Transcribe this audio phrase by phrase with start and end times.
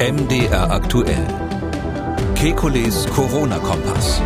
[0.00, 1.24] MDR aktuell.
[2.34, 4.20] Kekules Corona-Kompass.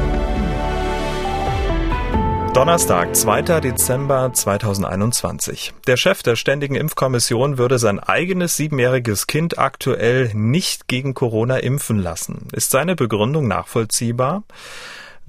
[2.55, 3.61] Donnerstag, 2.
[3.61, 5.75] Dezember 2021.
[5.87, 11.99] Der Chef der Ständigen Impfkommission würde sein eigenes siebenjähriges Kind aktuell nicht gegen Corona impfen
[11.99, 12.49] lassen.
[12.53, 14.45] Ist seine Begründung nachvollziehbar?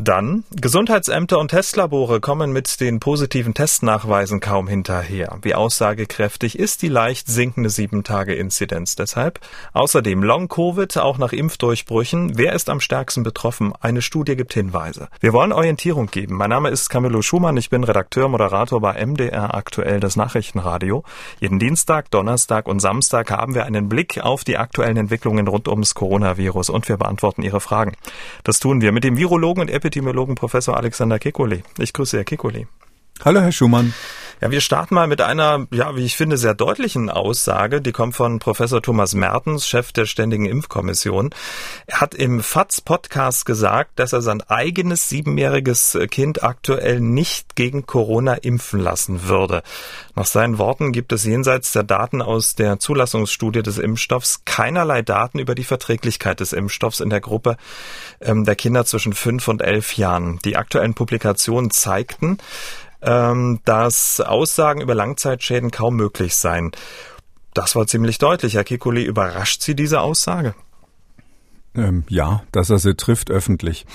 [0.02, 5.38] Dann, Gesundheitsämter und Testlabore kommen mit den positiven Testnachweisen kaum hinterher.
[5.42, 9.42] Wie aussagekräftig ist die leicht sinkende 7-Tage-Inzidenz deshalb?
[9.74, 12.38] Außerdem Long-Covid, auch nach Impfdurchbrüchen.
[12.38, 13.74] Wer ist am stärksten betroffen?
[13.82, 15.10] Eine Studie gibt Hinweise.
[15.20, 16.36] Wir wollen Orientierung geben.
[16.36, 17.58] Mein Name ist Camillo Schumann.
[17.58, 21.04] Ich bin Redakteur, Moderator bei MDR aktuell das Nachrichtenradio.
[21.42, 25.94] Jeden Dienstag, Donnerstag und Samstag haben wir einen Blick auf die aktuellen Entwicklungen rund ums
[25.94, 27.98] Coronavirus und wir beantworten Ihre Fragen.
[28.46, 29.89] Das tun wir mit dem Virologen und Epidemiologen
[30.36, 31.64] Professor Alexander Kekulé.
[31.78, 32.68] Ich grüße Herr Kekulé.
[33.24, 33.94] Hallo, Herr Schumann.
[34.42, 37.82] Ja, wir starten mal mit einer, ja, wie ich finde, sehr deutlichen Aussage.
[37.82, 41.32] Die kommt von Professor Thomas Mertens, Chef der Ständigen Impfkommission.
[41.88, 48.36] Er hat im FATS-Podcast gesagt, dass er sein eigenes siebenjähriges Kind aktuell nicht gegen Corona
[48.36, 49.62] impfen lassen würde.
[50.16, 55.40] Nach seinen Worten gibt es jenseits der Daten aus der Zulassungsstudie des Impfstoffs keinerlei Daten
[55.40, 57.58] über die Verträglichkeit des Impfstoffs in der Gruppe
[58.22, 60.40] ähm, der Kinder zwischen fünf und elf Jahren.
[60.46, 62.38] Die aktuellen Publikationen zeigten,
[63.02, 66.72] ähm, dass Aussagen über Langzeitschäden kaum möglich seien.
[67.54, 68.56] Das war ziemlich deutlich.
[68.56, 70.54] Herr Kikuli, überrascht Sie diese Aussage?
[71.76, 73.86] Ähm, ja, dass er sie trifft öffentlich.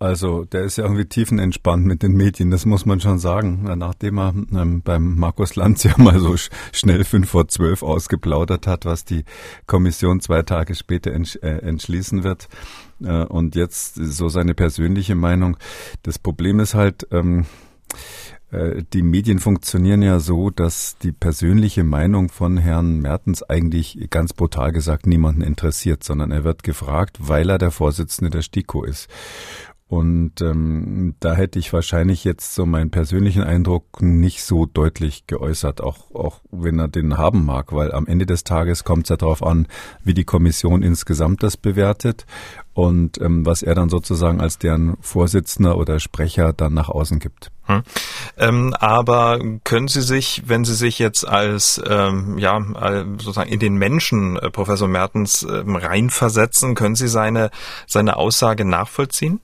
[0.00, 3.62] Also der ist ja irgendwie tiefenentspannt mit den Medien, das muss man schon sagen.
[3.78, 8.66] Nachdem er ähm, beim Markus Lanz ja mal so sch schnell fünf vor zwölf ausgeplaudert
[8.66, 9.24] hat, was die
[9.66, 12.48] Kommission zwei Tage später entsch äh, entschließen wird.
[13.02, 15.56] Äh, und jetzt so seine persönliche Meinung.
[16.02, 17.46] Das Problem ist halt, ähm,
[17.92, 24.32] äh, die Medien funktionieren ja so, dass die persönliche Meinung von Herrn Mertens eigentlich ganz
[24.32, 29.08] brutal gesagt niemanden interessiert, sondern er wird gefragt, weil er der Vorsitzende der STIKO ist.
[29.90, 35.80] Und ähm, da hätte ich wahrscheinlich jetzt so meinen persönlichen Eindruck nicht so deutlich geäußert,
[35.80, 39.16] auch, auch wenn er den haben mag, weil am Ende des Tages kommt es ja
[39.16, 39.66] darauf an,
[40.04, 42.24] wie die Kommission insgesamt das bewertet
[42.72, 47.50] und ähm, was er dann sozusagen als deren Vorsitzender oder Sprecher dann nach außen gibt.
[47.64, 47.82] Hm.
[48.36, 52.60] Ähm, aber können Sie sich, wenn Sie sich jetzt als ähm, ja
[53.18, 57.50] sozusagen in den Menschen äh, Professor Mertens äh, reinversetzen, können Sie seine
[57.88, 59.40] seine Aussage nachvollziehen?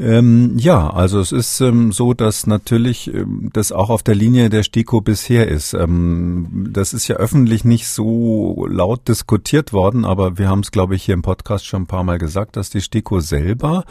[0.00, 4.48] Ähm, ja, also es ist ähm, so, dass natürlich ähm, das auch auf der Linie
[4.48, 5.74] der STIKO bisher ist.
[5.74, 10.94] Ähm, das ist ja öffentlich nicht so laut diskutiert worden, aber wir haben es, glaube
[10.94, 13.84] ich, hier im Podcast schon ein paar Mal gesagt, dass die STIKO selber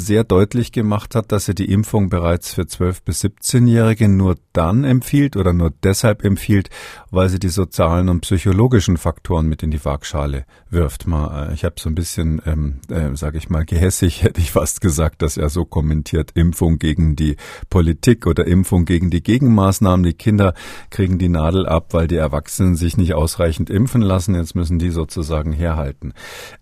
[0.00, 4.84] sehr deutlich gemacht hat, dass sie die Impfung bereits für 12- bis 17-Jährige nur dann
[4.84, 6.70] empfiehlt oder nur deshalb empfiehlt,
[7.10, 11.06] weil sie die sozialen und psychologischen Faktoren mit in die Waagschale wirft.
[11.06, 14.52] Mal, äh, ich habe so ein bisschen, ähm, äh, sage ich mal, gehässig hätte ich
[14.52, 17.36] fast gesagt, dass er so kommentiert, Impfung gegen die
[17.68, 20.04] Politik oder Impfung gegen die Gegenmaßnahmen.
[20.04, 20.54] Die Kinder
[20.90, 24.34] kriegen die Nadel ab, weil die Erwachsenen sich nicht ausreichend impfen lassen.
[24.34, 26.12] Jetzt müssen die sozusagen herhalten.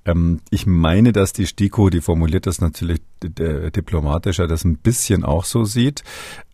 [0.05, 3.01] Ähm, ich meine, dass die STIKO, die formuliert das natürlich
[3.31, 6.03] diplomatischer, das ein bisschen auch so sieht,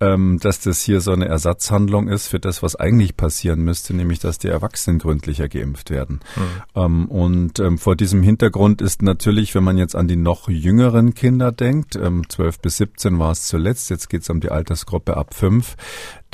[0.00, 4.18] ähm, dass das hier so eine Ersatzhandlung ist für das, was eigentlich passieren müsste, nämlich
[4.18, 6.20] dass die Erwachsenen gründlicher geimpft werden.
[6.36, 6.42] Mhm.
[6.74, 11.14] Ähm, und ähm, vor diesem Hintergrund ist natürlich, wenn man jetzt an die noch jüngeren
[11.14, 15.16] Kinder denkt, ähm, 12 bis 17 war es zuletzt, jetzt geht es um die Altersgruppe
[15.16, 15.76] ab 5,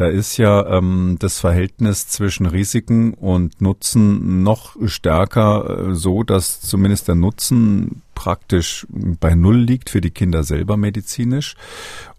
[0.00, 6.62] da ist ja ähm, das Verhältnis zwischen Risiken und Nutzen noch stärker äh, so, dass
[6.62, 11.54] zumindest der Nutzen praktisch bei Null liegt für die Kinder selber medizinisch.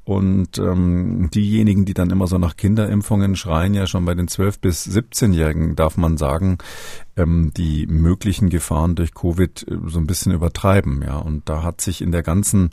[0.04, 4.60] Und ähm, diejenigen, die dann immer so nach Kinderimpfungen schreien, ja schon bei den 12-
[4.62, 6.60] bis 17-Jährigen, darf man sagen,
[7.18, 11.02] ähm, die möglichen Gefahren durch Covid äh, so ein bisschen übertreiben.
[11.02, 12.72] Ja, und da hat sich in der ganzen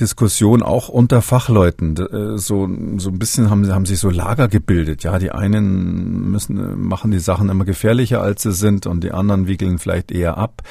[0.00, 1.96] Diskussion auch unter Fachleuten.
[1.96, 5.02] Äh, so, so ein bisschen haben, haben sich so Lager gebildet.
[5.02, 9.46] Ja, die einen müssen, machen die Sachen immer gefährlicher, als sie sind und die anderen
[9.46, 10.62] wiegeln vielleicht eher ab.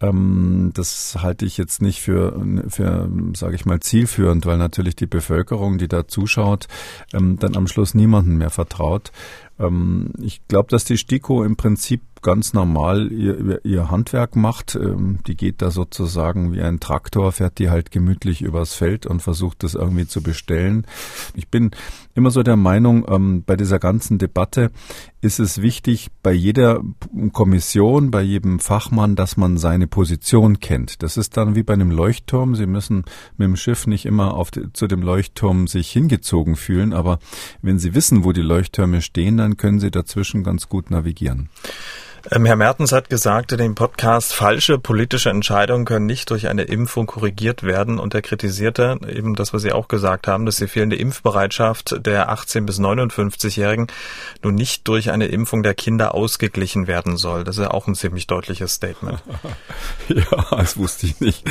[0.00, 5.06] Ähm, das halte ich jetzt nicht für, für sage ich mal, zielführend, weil natürlich die
[5.06, 6.66] Bevölkerung, die da zuschaut,
[7.12, 9.12] ähm, dann am Schluss niemanden mehr vertraut.
[9.58, 14.74] Ähm, ich glaube, dass die STIKO im Prinzip ganz normal ihr, ihr Handwerk macht.
[14.74, 19.20] Ähm, die geht da sozusagen wie ein Traktor, fährt die halt gemütlich übers Feld und
[19.20, 20.86] versucht das irgendwie zu bestellen.
[21.34, 21.70] Ich bin
[22.14, 24.70] immer so der Meinung, ähm, bei dieser ganzen Debatte
[25.20, 26.82] ist es wichtig, bei jeder
[27.32, 31.02] Kommission, bei jedem Fachmann, dass man seine Position kennt.
[31.02, 32.54] Das ist dann wie bei einem Leuchtturm.
[32.54, 33.04] Sie müssen
[33.36, 37.18] mit dem Schiff nicht immer auf die, zu dem Leuchtturm sich hingezogen fühlen, aber
[37.62, 41.48] wenn Sie wissen, wo die Leuchttürme stehen, dann können Sie dazwischen ganz gut navigieren.
[42.30, 46.64] Ähm, Herr Mertens hat gesagt in dem Podcast, falsche politische Entscheidungen können nicht durch eine
[46.64, 47.98] Impfung korrigiert werden.
[47.98, 52.30] Und er kritisierte eben das, was Sie auch gesagt haben, dass die fehlende Impfbereitschaft der
[52.30, 53.86] 18- bis 59-Jährigen
[54.42, 57.44] nun nicht durch eine Impfung der Kinder ausgeglichen werden soll.
[57.44, 59.22] Das ist ja auch ein ziemlich deutliches Statement.
[60.08, 61.48] ja, das wusste ich nicht.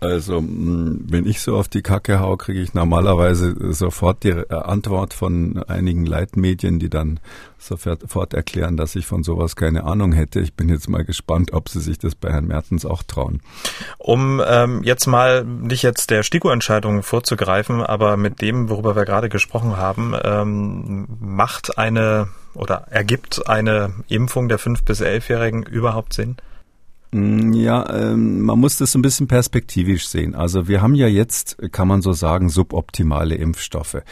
[0.00, 4.54] Also, mm, wenn ich so auf die Kacke hau, kriege ich normalerweise sofort die äh,
[4.54, 7.18] Antwort von einigen Leitmedien, die dann
[7.58, 10.38] sofort erklären, dass ich von sowas keine Ahnung hätte.
[10.40, 13.40] Ich bin jetzt mal gespannt, ob sie sich das bei Herrn Mertens auch trauen.
[13.98, 19.28] Um ähm, jetzt mal nicht jetzt der STIKO-Entscheidung vorzugreifen, aber mit dem, worüber wir gerade
[19.28, 26.36] gesprochen haben, ähm, macht eine oder ergibt eine Impfung der 5- bis 11-Jährigen überhaupt Sinn?
[27.10, 30.34] Mm, ja, ähm, man muss das ein bisschen perspektivisch sehen.
[30.34, 34.02] Also wir haben ja jetzt, kann man so sagen, suboptimale Impfstoffe.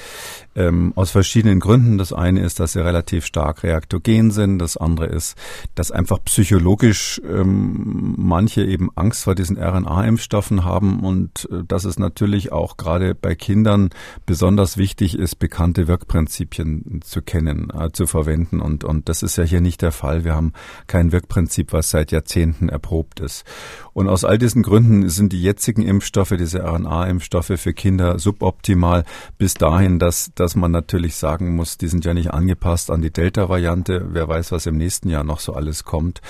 [0.54, 1.98] Ähm, aus verschiedenen Gründen.
[1.98, 4.58] Das eine ist, dass sie relativ stark reaktogen sind.
[4.58, 5.36] Das andere ist,
[5.74, 11.98] dass einfach psychologisch ähm, manche eben Angst vor diesen RNA-Impfstoffen haben und äh, dass es
[11.98, 13.90] natürlich auch gerade bei Kindern
[14.24, 18.60] besonders wichtig ist, bekannte Wirkprinzipien zu kennen, äh, zu verwenden.
[18.60, 20.24] Und, und das ist ja hier nicht der Fall.
[20.24, 20.54] Wir haben
[20.86, 23.44] kein Wirkprinzip, was seit Jahrzehnten erprobt ist.
[23.92, 29.04] Und aus all diesen Gründen sind die jetzigen Impfstoffe, diese RNA-Impfstoffe für Kinder suboptimal
[29.38, 33.12] bis dahin, dass, dass man natürlich sagen muss, die sind ja nicht angepasst an die
[33.12, 34.08] Delta-Variante.
[34.10, 36.20] Wer weiß, was im nächsten Jahr noch so alles kommt.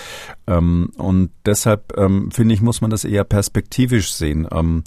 [0.46, 4.48] Ähm, und deshalb ähm, finde ich, muss man das eher perspektivisch sehen.
[4.50, 4.82] Ähm,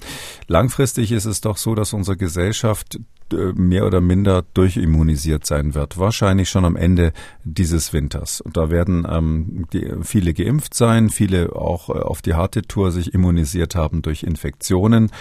[0.48, 3.00] langfristig ist es doch so, dass unsere Gesellschaft
[3.33, 5.97] mehr oder minder durchimmunisiert sein wird.
[5.97, 8.41] Wahrscheinlich schon am Ende dieses Winters.
[8.41, 12.91] Und da werden ähm, die, viele geimpft sein, viele auch äh, auf die harte Tour
[12.91, 15.11] sich immunisiert haben durch Infektionen.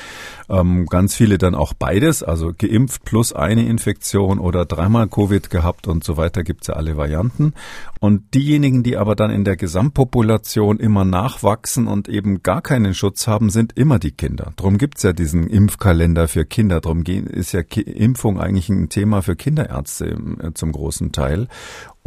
[0.49, 5.87] Ähm, ganz viele dann auch beides, also geimpft plus eine Infektion oder dreimal Covid gehabt
[5.87, 7.55] und so weiter, gibt's ja alle Varianten.
[8.01, 13.27] Und diejenigen, die aber dann in der Gesamtpopulation immer nachwachsen und eben gar keinen Schutz
[13.27, 14.53] haben, sind immer die Kinder.
[14.57, 16.81] Drum gibt's ja diesen Impfkalender für Kinder.
[16.81, 17.63] Drum ist ja
[17.99, 21.49] Impfung eigentlich ein Thema für Kinderärzte äh, zum großen Teil.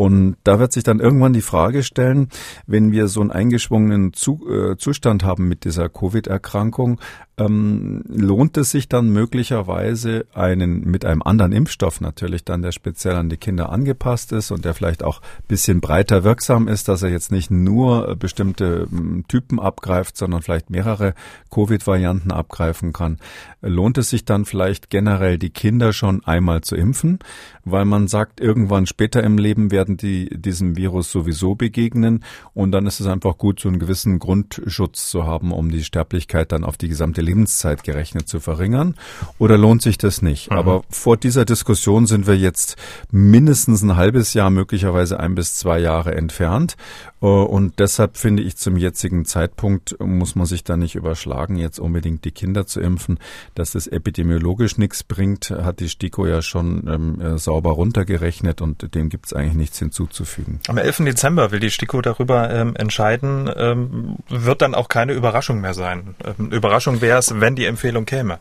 [0.01, 2.29] Und da wird sich dann irgendwann die Frage stellen,
[2.65, 6.99] wenn wir so einen eingeschwungenen Zu äh, Zustand haben mit dieser Covid-Erkrankung,
[7.37, 13.15] ähm, lohnt es sich dann möglicherweise einen mit einem anderen Impfstoff natürlich dann, der speziell
[13.15, 17.09] an die Kinder angepasst ist und der vielleicht auch bisschen breiter wirksam ist, dass er
[17.09, 21.13] jetzt nicht nur äh, bestimmte ähm, Typen abgreift, sondern vielleicht mehrere
[21.51, 23.19] Covid-Varianten abgreifen kann.
[23.61, 27.19] Lohnt es sich dann vielleicht generell die Kinder schon einmal zu impfen,
[27.65, 32.23] weil man sagt, irgendwann später im Leben werden die diesem Virus sowieso begegnen
[32.53, 36.51] und dann ist es einfach gut, so einen gewissen Grundschutz zu haben, um die Sterblichkeit
[36.51, 38.95] dann auf die gesamte Lebenszeit gerechnet zu verringern.
[39.37, 40.51] Oder lohnt sich das nicht?
[40.51, 40.57] Mhm.
[40.57, 42.75] Aber vor dieser Diskussion sind wir jetzt
[43.11, 46.75] mindestens ein halbes Jahr, möglicherweise ein bis zwei Jahre entfernt.
[47.21, 51.79] Äh, und deshalb finde ich zum jetzigen Zeitpunkt muss man sich da nicht überschlagen, jetzt
[51.79, 53.19] unbedingt die Kinder zu impfen.
[53.55, 58.93] Dass es epidemiologisch nichts bringt, hat die STIKO ja schon ähm, äh, sauber runtergerechnet und
[58.95, 60.59] dem gibt es eigentlich nichts hinzuzufügen.
[60.67, 60.97] Am 11.
[61.05, 63.49] Dezember will die STIKO darüber ähm, entscheiden.
[63.55, 66.15] Ähm, wird dann auch keine Überraschung mehr sein.
[66.23, 68.39] Ähm, Überraschung wäre es, wenn die Empfehlung käme.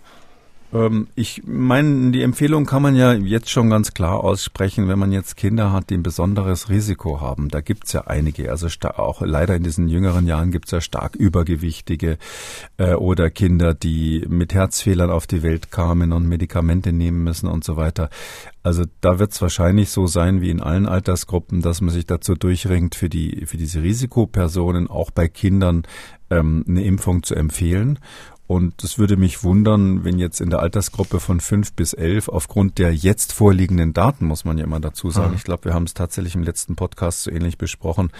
[0.72, 5.12] Ähm, ich meine, die Empfehlung kann man ja jetzt schon ganz klar aussprechen, wenn man
[5.12, 7.49] jetzt Kinder hat, die ein besonderes Risiko haben.
[7.49, 8.50] Da gibt's ja einige.
[8.50, 12.18] Also auch leider in diesen jüngeren Jahren gibt's ja stark Übergewichtige
[12.76, 17.64] äh, oder Kinder, die mit Herzfehlern auf die Welt kamen und Medikamente nehmen müssen und
[17.64, 18.11] so weiter.
[18.62, 22.94] Also da wird's wahrscheinlich so sein wie in allen Altersgruppen, dass man sich dazu durchringt,
[22.94, 25.85] für die für diese Risikopersonen auch bei Kindern
[26.28, 27.99] ähm, eine Impfung zu empfehlen.
[28.50, 32.78] Und es würde mich wundern, wenn jetzt in der Altersgruppe von fünf bis elf aufgrund
[32.78, 35.37] der jetzt vorliegenden Daten, muss man ja immer dazu sagen, mhm.
[35.37, 38.11] ich glaube, wir haben es tatsächlich im letzten Podcast so ähnlich besprochen,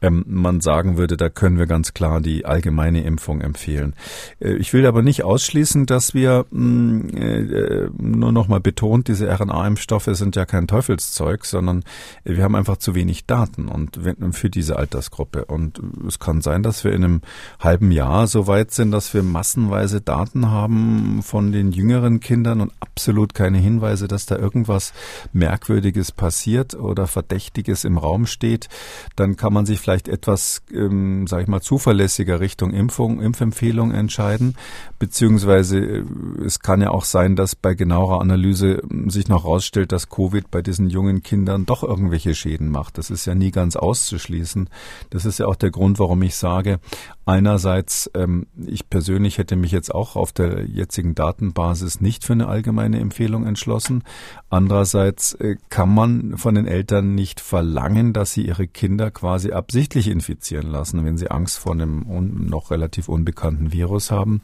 [0.00, 3.94] ähm, man sagen würde, da können wir ganz klar die allgemeine Impfung empfehlen.
[4.38, 9.08] Äh, ich will aber nicht ausschließen, dass wir mh, mm, äh, nur noch mal betont,
[9.08, 11.82] diese RNA-Impfstoffe sind ja kein Teufelszeug, sondern
[12.22, 13.98] wir haben einfach zu wenig Daten und
[14.36, 15.46] für diese Altersgruppe.
[15.46, 17.20] Und es kann sein, dass wir in einem
[17.58, 22.60] halben Jahr so weit sind, dass wir massenweise teilweise Daten haben von den jüngeren Kindern
[22.60, 24.92] und absolut keine Hinweise, dass da irgendwas
[25.32, 28.68] Merkwürdiges passiert oder Verdächtiges im Raum steht,
[29.16, 34.54] dann kann man sich vielleicht etwas, ähm, sage ich mal, zuverlässiger Richtung Impfung, Impfempfehlung entscheiden.
[34.98, 36.04] Beziehungsweise äh,
[36.44, 40.50] es kann ja auch sein, dass bei genauerer Analyse ähm, sich noch herausstellt, dass Covid
[40.50, 42.98] bei diesen jungen Kindern doch irgendwelche Schäden macht.
[42.98, 44.68] Das ist ja nie ganz auszuschließen.
[45.08, 46.80] Das ist ja auch der Grund, warum ich sage,
[47.24, 52.32] einerseits, ähm, ich persönlich hätte mich mich jetzt auch auf der jetzigen Datenbasis nicht für
[52.32, 54.02] eine allgemeine Empfehlung entschlossen.
[54.48, 60.08] Andererseits äh, kann man von den Eltern nicht verlangen, dass sie ihre Kinder quasi absichtlich
[60.08, 62.04] infizieren lassen, wenn sie Angst vor einem
[62.48, 64.42] noch relativ unbekannten Virus haben.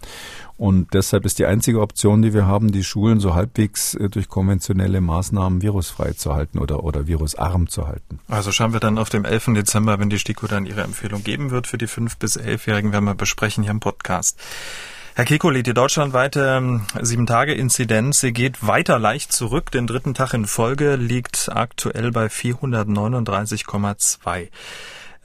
[0.58, 4.28] Und deshalb ist die einzige Option, die wir haben, die Schulen so halbwegs äh, durch
[4.28, 8.20] konventionelle Maßnahmen virusfrei zu halten oder, oder virusarm zu halten.
[8.28, 9.54] Also schauen wir dann auf dem 11.
[9.54, 13.04] Dezember, wenn die STIKO dann ihre Empfehlung geben wird für die 5- bis 11-Jährigen, werden
[13.04, 14.38] wir besprechen hier im Podcast.
[15.16, 19.70] Herr Kekoli, die deutschlandweite 7-Tage-Inzidenz, ähm, sie geht weiter leicht zurück.
[19.70, 24.48] Den dritten Tag in Folge liegt aktuell bei 439,2.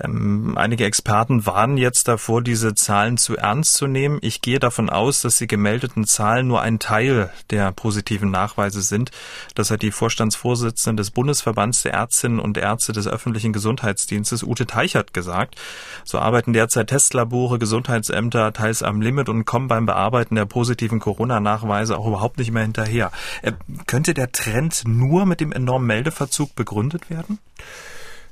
[0.03, 4.19] Ähm, einige Experten warnen jetzt davor, diese Zahlen zu ernst zu nehmen.
[4.21, 9.11] Ich gehe davon aus, dass die gemeldeten Zahlen nur ein Teil der positiven Nachweise sind.
[9.55, 15.13] Das hat die Vorstandsvorsitzende des Bundesverbands der Ärztinnen und Ärzte des öffentlichen Gesundheitsdienstes, Ute Teichert,
[15.13, 15.55] gesagt.
[16.03, 21.97] So arbeiten derzeit Testlabore, Gesundheitsämter teils am Limit und kommen beim Bearbeiten der positiven Corona-Nachweise
[21.97, 23.11] auch überhaupt nicht mehr hinterher.
[23.41, 23.53] Äh,
[23.87, 27.39] könnte der Trend nur mit dem enormen Meldeverzug begründet werden?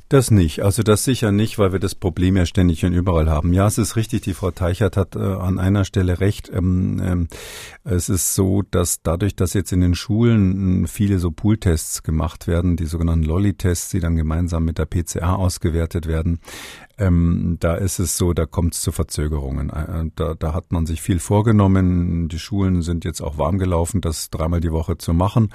[0.10, 3.54] Das nicht, also das sicher nicht, weil wir das Problem ja ständig und überall haben.
[3.54, 6.50] Ja, es ist richtig, die Frau Teichert hat äh, an einer Stelle recht.
[6.52, 7.28] Ähm, ähm,
[7.84, 12.76] es ist so, dass dadurch, dass jetzt in den Schulen viele so Pooltests gemacht werden,
[12.76, 16.40] die sogenannten Lolly-Tests, die dann gemeinsam mit der PCA ausgewertet werden,
[17.00, 19.70] ähm, da ist es so, da kommt es zu Verzögerungen.
[19.70, 22.28] Äh, da, da hat man sich viel vorgenommen.
[22.28, 25.50] Die Schulen sind jetzt auch warm gelaufen, das dreimal die Woche zu machen.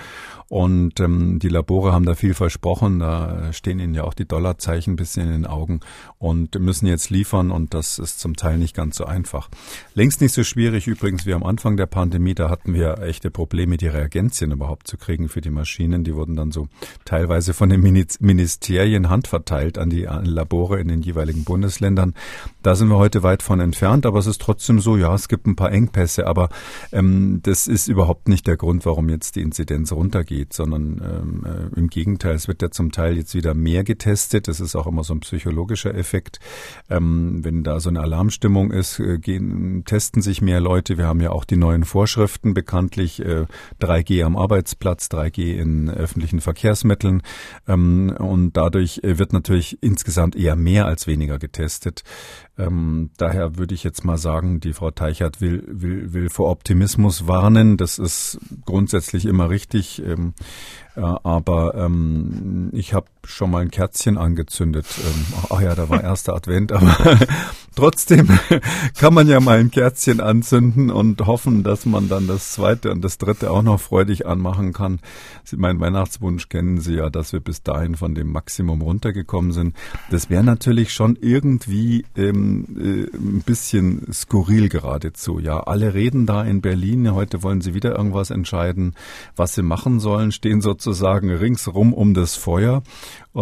[0.49, 2.99] Und ähm, die Labore haben da viel versprochen.
[2.99, 5.81] Da stehen ihnen ja auch die Dollarzeichen ein bisschen in den Augen
[6.19, 7.51] und müssen jetzt liefern.
[7.51, 9.51] Und das ist zum Teil nicht ganz so einfach.
[9.95, 12.35] Längst nicht so schwierig übrigens wie am Anfang der Pandemie.
[12.35, 16.05] Da hatten wir echte Probleme, die Reagenzien überhaupt zu kriegen für die Maschinen.
[16.05, 16.69] Die wurden dann so
[17.05, 22.14] teilweise von den Ministerien handverteilt an die Labore in den jeweiligen jeweiligen Bundesländern.
[22.62, 25.47] Da sind wir heute weit von entfernt, aber es ist trotzdem so, ja, es gibt
[25.47, 26.49] ein paar Engpässe, aber
[26.93, 31.79] ähm, das ist überhaupt nicht der Grund, warum jetzt die Inzidenz runtergeht, sondern ähm, äh,
[31.79, 34.49] im Gegenteil, es wird ja zum Teil jetzt wieder mehr getestet.
[34.49, 36.41] Das ist auch immer so ein psychologischer Effekt.
[36.88, 40.97] Ähm, wenn da so eine Alarmstimmung ist, äh, gehen, testen sich mehr Leute.
[40.97, 43.47] Wir haben ja auch die neuen Vorschriften bekanntlich, äh,
[43.81, 47.23] 3G am Arbeitsplatz, 3G in öffentlichen Verkehrsmitteln.
[47.69, 52.02] Ähm, und dadurch äh, wird natürlich insgesamt eher mehr als weniger weniger getestet.
[52.56, 57.26] Ähm, daher würde ich jetzt mal sagen, die Frau Teichert will, will, will vor Optimismus
[57.26, 57.76] warnen.
[57.76, 60.00] Das ist grundsätzlich immer richtig.
[60.04, 60.34] Ähm,
[60.96, 64.87] äh, aber ähm, ich habe schon mal ein Kerzchen angezündet.
[65.04, 67.18] Ähm, ach ja, da war erster Advent, aber
[67.75, 68.28] trotzdem
[68.99, 73.02] kann man ja mal ein Kerzchen anzünden und hoffen, dass man dann das zweite und
[73.02, 75.00] das dritte auch noch freudig anmachen kann.
[75.42, 79.75] Sie, mein Weihnachtswunsch kennen Sie ja, dass wir bis dahin von dem Maximum runtergekommen sind.
[80.11, 85.39] Das wäre natürlich schon irgendwie ähm, äh, ein bisschen skurril geradezu.
[85.39, 87.15] Ja, alle reden da in Berlin.
[87.15, 88.95] Heute wollen sie wieder irgendwas entscheiden,
[89.37, 92.83] was sie machen sollen, stehen sozusagen ringsrum um das Feuer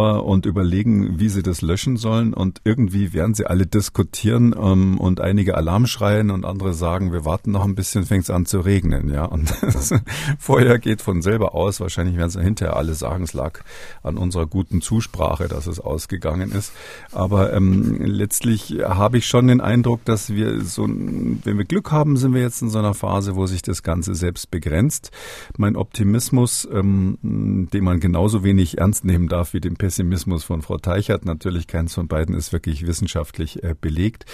[0.01, 2.33] und überlegen, wie sie das löschen sollen.
[2.33, 7.27] Und irgendwie werden sie alle diskutieren ähm, und einige Alarm schreien und andere sagen, wir
[7.27, 9.11] warten noch ein bisschen, fängt es an zu regnen.
[9.11, 9.93] Ja, und das
[10.39, 11.81] Feuer geht von selber aus.
[11.81, 13.61] Wahrscheinlich werden sie hinterher alle sagen, es lag
[14.03, 16.73] an unserer guten Zusprache, dass es ausgegangen ist.
[17.13, 22.17] Aber ähm, letztlich habe ich schon den Eindruck, dass wir so, wenn wir Glück haben,
[22.17, 25.11] sind wir jetzt in so einer Phase, wo sich das Ganze selbst begrenzt.
[25.59, 30.79] Mein Optimismus, ähm, den man genauso wenig ernst nehmen darf wie den Pessimismus von Frau
[30.79, 31.25] Teichert.
[31.25, 34.27] Natürlich keins von beiden ist wirklich wissenschaftlich äh, belegt.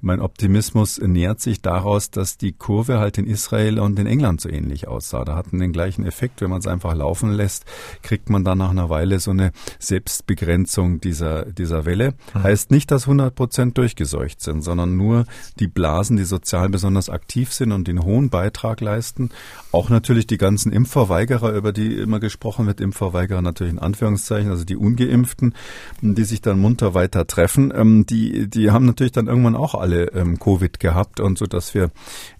[0.00, 4.48] Mein Optimismus nähert sich daraus, dass die Kurve halt in Israel und in England so
[4.48, 5.26] ähnlich aussah.
[5.26, 6.40] Da hatten den gleichen Effekt.
[6.40, 7.66] Wenn man es einfach laufen lässt,
[8.02, 12.14] kriegt man dann nach einer Weile so eine Selbstbegrenzung dieser, dieser Welle.
[12.32, 12.42] Mhm.
[12.42, 15.26] Heißt nicht, dass 100 Prozent durchgeseucht sind, sondern nur
[15.58, 19.28] die Blasen, die sozial besonders aktiv sind und den hohen Beitrag leisten.
[19.74, 24.64] Auch natürlich die ganzen Impfverweigerer, über die immer gesprochen wird, Impfverweigerer natürlich in Anführungszeichen, also
[24.64, 25.52] die Ungeimpften,
[26.00, 30.12] die sich dann munter weiter treffen, ähm, die, die haben natürlich dann irgendwann auch alle
[30.12, 31.90] ähm, Covid gehabt und so, dass wir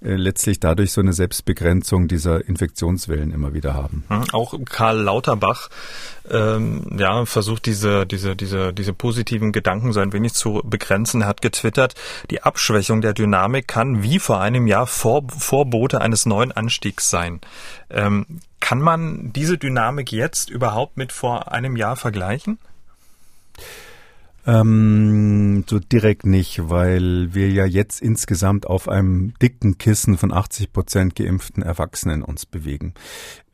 [0.00, 4.04] äh, letztlich dadurch so eine Selbstbegrenzung dieser Infektionswellen immer wieder haben.
[4.06, 5.70] Hm, auch Karl Lauterbach
[6.30, 11.22] ähm, ja, versucht diese, diese, diese, diese positiven Gedanken so ein wenig zu begrenzen.
[11.22, 11.94] Er hat getwittert,
[12.30, 17.23] die Abschwächung der Dynamik kann wie vor einem Jahr Vor Vorbote eines neuen Anstiegs sein.
[17.90, 18.26] Ähm,
[18.60, 22.58] kann man diese Dynamik jetzt überhaupt mit vor einem Jahr vergleichen?
[24.46, 30.72] Ähm, so direkt nicht, weil wir ja jetzt insgesamt auf einem dicken Kissen von 80
[30.72, 32.92] Prozent geimpften Erwachsenen uns bewegen.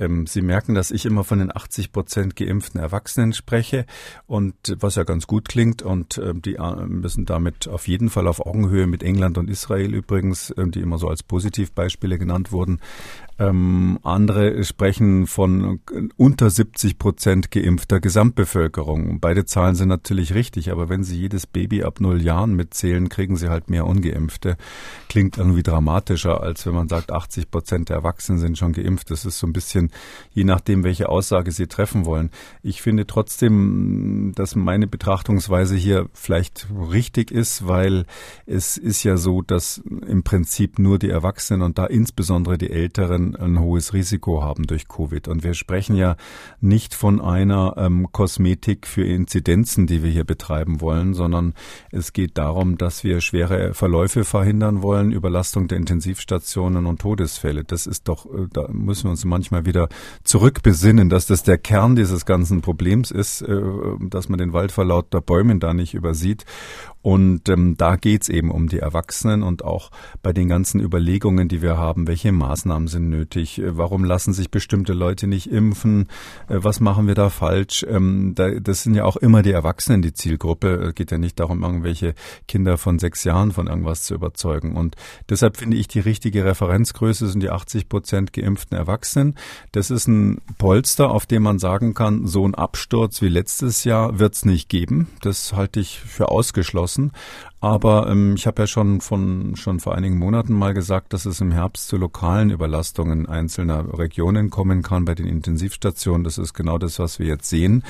[0.00, 3.86] Ähm, Sie merken, dass ich immer von den 80 Prozent geimpften Erwachsenen spreche
[4.26, 8.26] und was ja ganz gut klingt und äh, die äh, müssen damit auf jeden Fall
[8.26, 12.80] auf Augenhöhe mit England und Israel übrigens, äh, die immer so als Positivbeispiele genannt wurden,
[13.40, 15.80] ähm, andere sprechen von
[16.16, 19.18] unter 70 Prozent geimpfter Gesamtbevölkerung.
[19.18, 23.36] Beide Zahlen sind natürlich richtig, aber wenn Sie jedes Baby ab null Jahren mitzählen, kriegen
[23.36, 24.58] Sie halt mehr Ungeimpfte.
[25.08, 29.10] Klingt irgendwie dramatischer, als wenn man sagt, 80 Prozent der Erwachsenen sind schon geimpft.
[29.10, 29.89] Das ist so ein bisschen,
[30.32, 32.30] je nachdem, welche Aussage Sie treffen wollen.
[32.62, 38.06] Ich finde trotzdem, dass meine Betrachtungsweise hier vielleicht richtig ist, weil
[38.46, 43.36] es ist ja so, dass im Prinzip nur die Erwachsenen und da insbesondere die Älteren
[43.36, 45.28] ein hohes Risiko haben durch Covid.
[45.28, 46.16] Und wir sprechen ja
[46.60, 51.54] nicht von einer ähm, Kosmetik für Inzidenzen, die wir hier betreiben wollen, sondern
[51.90, 57.64] es geht darum, dass wir schwere Verläufe verhindern wollen, Überlastung der Intensivstationen und Todesfälle.
[57.64, 59.79] Das ist doch, äh, da müssen wir uns manchmal wieder
[60.24, 63.60] zurückbesinnen, dass das der Kern dieses ganzen Problems ist, äh,
[64.00, 66.44] dass man den Wald vor lauter Bäumen da nicht übersieht.
[67.02, 69.90] Und ähm, da geht's eben um die Erwachsenen und auch
[70.22, 74.50] bei den ganzen Überlegungen, die wir haben, welche Maßnahmen sind nötig, äh, warum lassen sich
[74.50, 76.08] bestimmte Leute nicht impfen,
[76.48, 77.86] äh, was machen wir da falsch.
[77.88, 80.88] Ähm, da, das sind ja auch immer die Erwachsenen die Zielgruppe.
[80.88, 82.14] Es geht ja nicht darum, irgendwelche
[82.46, 84.76] Kinder von sechs Jahren von irgendwas zu überzeugen.
[84.76, 84.96] Und
[85.30, 89.36] deshalb finde ich, die richtige Referenzgröße sind die 80 Prozent geimpften Erwachsenen.
[89.72, 94.18] Das ist ein Polster, auf dem man sagen kann, so ein Absturz wie letztes Jahr
[94.18, 95.08] wird's nicht geben.
[95.22, 97.12] Das halte ich für ausgeschlossen geschlossen.
[97.60, 101.40] Aber ähm, ich habe ja schon von schon vor einigen Monaten mal gesagt, dass es
[101.40, 106.24] im Herbst zu lokalen Überlastungen einzelner Regionen kommen kann bei den Intensivstationen.
[106.24, 107.84] Das ist genau das, was wir jetzt sehen.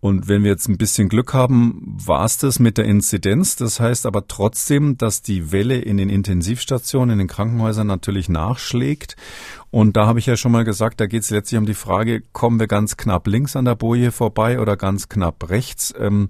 [0.00, 3.54] Und wenn wir jetzt ein bisschen Glück haben, war es das mit der Inzidenz.
[3.54, 9.14] Das heißt aber trotzdem, dass die Welle in den Intensivstationen, in den Krankenhäusern natürlich nachschlägt.
[9.72, 12.20] Und da habe ich ja schon mal gesagt, da geht es letztlich um die Frage,
[12.34, 15.94] kommen wir ganz knapp links an der Boje vorbei oder ganz knapp rechts?
[15.98, 16.28] Ähm,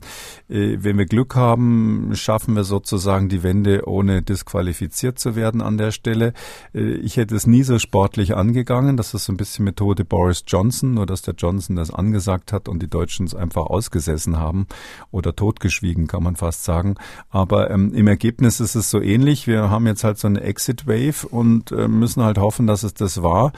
[0.48, 5.76] äh, wenn wir Glück haben, schaffen wir sozusagen die Wende, ohne disqualifiziert zu werden an
[5.76, 6.34] der Stelle.
[6.72, 8.96] Äh, ich hätte es nie so sportlich angegangen.
[8.96, 12.68] Das ist so ein bisschen Methode Boris Johnson, nur dass der Johnson das angesagt hat
[12.68, 14.68] und die Deutschen es einfach ausgesessen haben
[15.10, 16.94] oder totgeschwiegen, kann man fast sagen.
[17.28, 19.48] Aber ähm, im Ergebnis ist es so ähnlich.
[19.48, 22.94] Wir haben jetzt halt so eine Exit Wave und äh, müssen halt hoffen, dass es
[22.94, 23.52] das war war.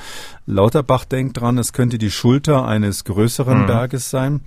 [0.46, 3.66] Lauterbach denkt dran, es könnte die Schulter eines größeren mhm.
[3.66, 4.40] Berges sein.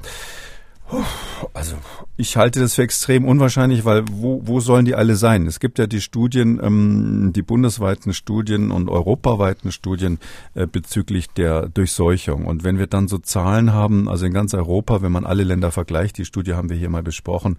[1.54, 1.76] Also
[2.16, 5.46] ich halte das für extrem unwahrscheinlich, weil wo, wo sollen die alle sein?
[5.46, 10.18] Es gibt ja die Studien, ähm, die bundesweiten Studien und europaweiten Studien
[10.56, 12.46] äh, bezüglich der Durchseuchung.
[12.46, 15.72] Und wenn wir dann so Zahlen haben, also in ganz Europa, wenn man alle Länder
[15.72, 17.58] vergleicht, die Studie haben wir hier mal besprochen,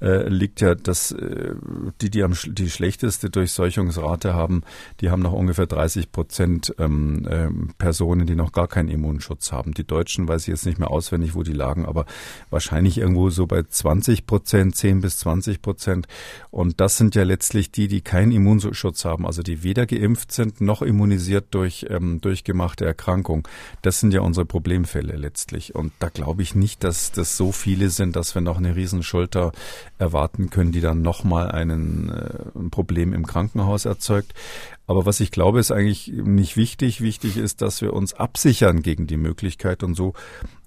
[0.00, 1.54] äh, liegt ja, dass äh,
[2.00, 4.62] die, die am, die schlechteste Durchseuchungsrate haben,
[5.00, 9.74] die haben noch ungefähr 30 Prozent ähm, äh, Personen, die noch gar keinen Immunschutz haben.
[9.74, 12.06] Die Deutschen weiß ich jetzt nicht mehr auswendig, wo die lagen, aber
[12.50, 16.06] wahrscheinlich wahrscheinlich irgendwo so bei 20 Prozent, 10 bis 20 Prozent.
[16.50, 20.60] Und das sind ja letztlich die, die keinen Immunschutz haben, also die weder geimpft sind
[20.60, 23.48] noch immunisiert durch ähm, durchgemachte Erkrankung.
[23.80, 25.74] Das sind ja unsere Problemfälle letztlich.
[25.74, 29.52] Und da glaube ich nicht, dass das so viele sind, dass wir noch eine Riesenschulter
[29.98, 34.34] erwarten können, die dann nochmal äh, ein Problem im Krankenhaus erzeugt.
[34.86, 37.02] Aber was ich glaube, ist eigentlich nicht wichtig.
[37.02, 40.14] Wichtig ist, dass wir uns absichern gegen die Möglichkeit und so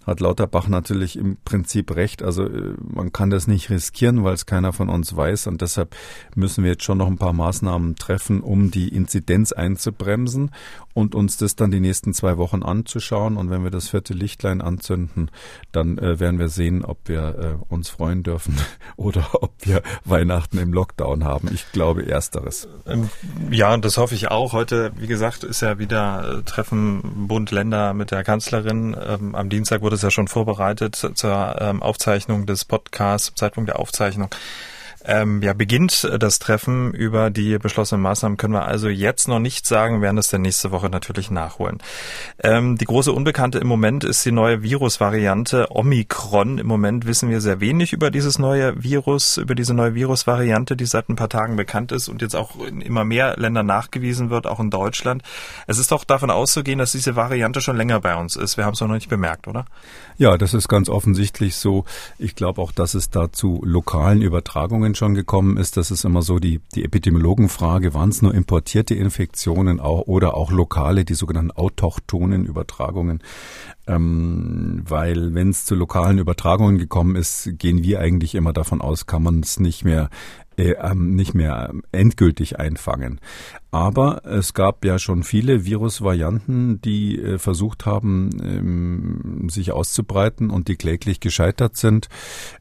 [0.05, 2.23] hat Lauterbach natürlich im Prinzip recht.
[2.23, 5.47] Also äh, man kann das nicht riskieren, weil es keiner von uns weiß.
[5.47, 5.95] Und deshalb
[6.35, 10.51] müssen wir jetzt schon noch ein paar Maßnahmen treffen, um die Inzidenz einzubremsen
[10.93, 13.37] und uns das dann die nächsten zwei Wochen anzuschauen.
[13.37, 15.29] Und wenn wir das vierte Lichtlein anzünden,
[15.71, 18.57] dann äh, werden wir sehen, ob wir äh, uns freuen dürfen
[18.95, 21.49] oder ob wir Weihnachten im Lockdown haben.
[21.53, 22.67] Ich glaube ersteres.
[22.85, 23.09] Ähm,
[23.51, 24.53] ja, das hoffe ich auch.
[24.53, 28.95] Heute, wie gesagt, ist ja wieder äh, Treffen Bund Länder mit der Kanzlerin.
[28.99, 33.67] Ähm, am Dienstag wurde wurde es ja schon vorbereitet zur ähm, Aufzeichnung des Podcasts, Zeitpunkt
[33.69, 34.29] der Aufzeichnung
[35.05, 39.65] ähm, ja, beginnt das Treffen über die beschlossenen Maßnahmen, können wir also jetzt noch nicht
[39.65, 41.79] sagen, werden das dann nächste Woche natürlich nachholen.
[42.43, 46.57] Ähm, die große Unbekannte im Moment ist die neue Virusvariante Omikron.
[46.57, 50.85] Im Moment wissen wir sehr wenig über dieses neue Virus, über diese neue Virusvariante, die
[50.85, 54.47] seit ein paar Tagen bekannt ist und jetzt auch in immer mehr Ländern nachgewiesen wird,
[54.47, 55.23] auch in Deutschland.
[55.67, 58.57] Es ist doch davon auszugehen, dass diese Variante schon länger bei uns ist.
[58.57, 59.65] Wir haben es noch nicht bemerkt, oder?
[60.17, 61.85] Ja, das ist ganz offensichtlich so.
[62.19, 66.05] Ich glaube auch, dass es da zu lokalen Übertragungen vorhin schon gekommen ist, das ist
[66.05, 71.13] immer so die, die Epidemiologenfrage, waren es nur importierte Infektionen auch, oder auch lokale, die
[71.13, 73.21] sogenannten autochthonen Übertragungen.
[73.87, 79.05] Ähm, weil wenn es zu lokalen Übertragungen gekommen ist, gehen wir eigentlich immer davon aus,
[79.05, 80.09] kann man es nicht mehr
[80.93, 83.19] nicht mehr endgültig einfangen.
[83.73, 90.67] Aber es gab ja schon viele Virusvarianten, die äh, versucht haben, ähm, sich auszubreiten und
[90.67, 92.09] die kläglich gescheitert sind.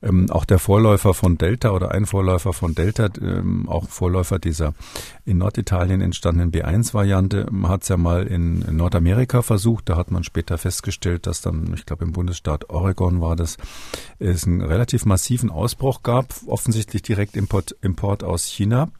[0.02, 4.72] Ähm, auch der Vorläufer von Delta oder ein Vorläufer von Delta, ähm, auch Vorläufer dieser
[5.24, 9.88] in Norditalien entstandenen B1-Variante, hat es ja mal in Nordamerika versucht.
[9.88, 13.56] Da hat man später festgestellt, dass dann, ich glaube im Bundesstaat Oregon war das,
[14.20, 18.92] es einen relativ massiven Ausbruch gab, offensichtlich direkt Import, Import aus China.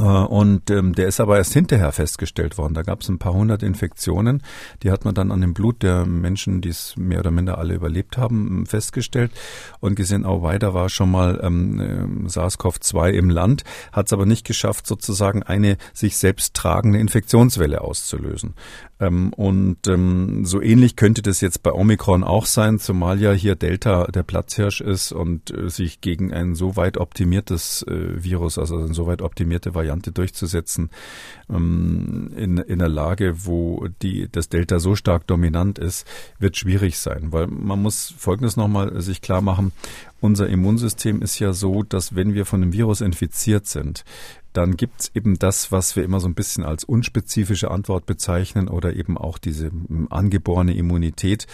[0.00, 2.74] Äh, und ähm, der ist aber erst hinterher festgestellt worden.
[2.74, 4.42] Da gab es ein paar hundert Infektionen.
[4.82, 7.74] Die hat man dann an dem Blut der Menschen, die es mehr oder minder alle
[7.74, 9.30] überlebt haben, festgestellt
[9.80, 14.26] und gesehen, oh weiter war schon mal ähm, äh, SARS-CoV-2 im Land, hat es aber
[14.26, 18.54] nicht geschafft, sozusagen eine sich selbst tragende Infektionswelle auszulösen.
[19.00, 23.56] Ähm, und ähm, so ähnlich könnte das jetzt bei Omikron auch sein, zumal ja hier
[23.56, 28.78] Delta der Platzhirsch ist und äh, sich gegen ein so weit optimiertes äh, Virus, also
[28.78, 30.90] eine so weit optimierte Variante durchzusetzen,
[31.48, 36.06] ähm, in, in einer Lage, wo die, das Delta so stark dominant ist,
[36.38, 37.32] wird schwierig sein.
[37.32, 39.72] Weil man muss Folgendes nochmal sich klar machen.
[40.20, 44.04] Unser Immunsystem ist ja so, dass wenn wir von einem Virus infiziert sind,
[44.52, 48.94] dann gibt's eben das, was wir immer so ein bisschen als unspezifische Antwort bezeichnen oder
[48.94, 51.46] eben auch diese hm, angeborene Immunität.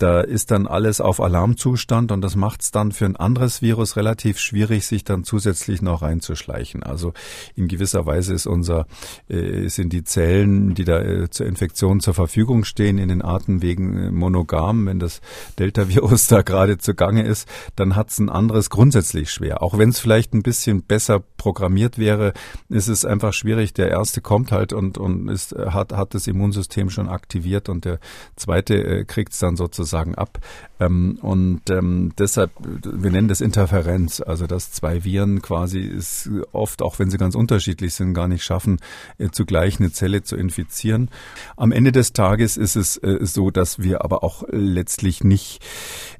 [0.00, 3.96] Da ist dann alles auf Alarmzustand und das macht es dann für ein anderes Virus
[3.96, 6.82] relativ schwierig, sich dann zusätzlich noch reinzuschleichen.
[6.82, 7.12] Also
[7.54, 8.86] in gewisser Weise ist unser,
[9.28, 13.98] äh, sind die Zellen, die da äh, zur Infektion zur Verfügung stehen, in den Atemwegen
[13.98, 14.86] äh, monogam.
[14.86, 15.20] Wenn das
[15.58, 19.62] Delta-Virus da gerade zugange ist, dann hat es ein anderes grundsätzlich schwer.
[19.62, 22.32] Auch wenn es vielleicht ein bisschen besser programmiert wäre,
[22.70, 23.74] ist es einfach schwierig.
[23.74, 27.98] Der erste kommt halt und, und ist, hat, hat das Immunsystem schon aktiviert und der
[28.34, 30.38] zweite äh, kriegt es dann sozusagen sozusagen ab.
[30.78, 36.80] Ähm, und ähm, deshalb, wir nennen das Interferenz, also dass zwei Viren quasi es oft,
[36.80, 38.80] auch wenn sie ganz unterschiedlich sind, gar nicht schaffen,
[39.18, 41.10] äh, zugleich eine Zelle zu infizieren.
[41.56, 45.60] Am Ende des Tages ist es äh, so, dass wir aber auch letztlich nicht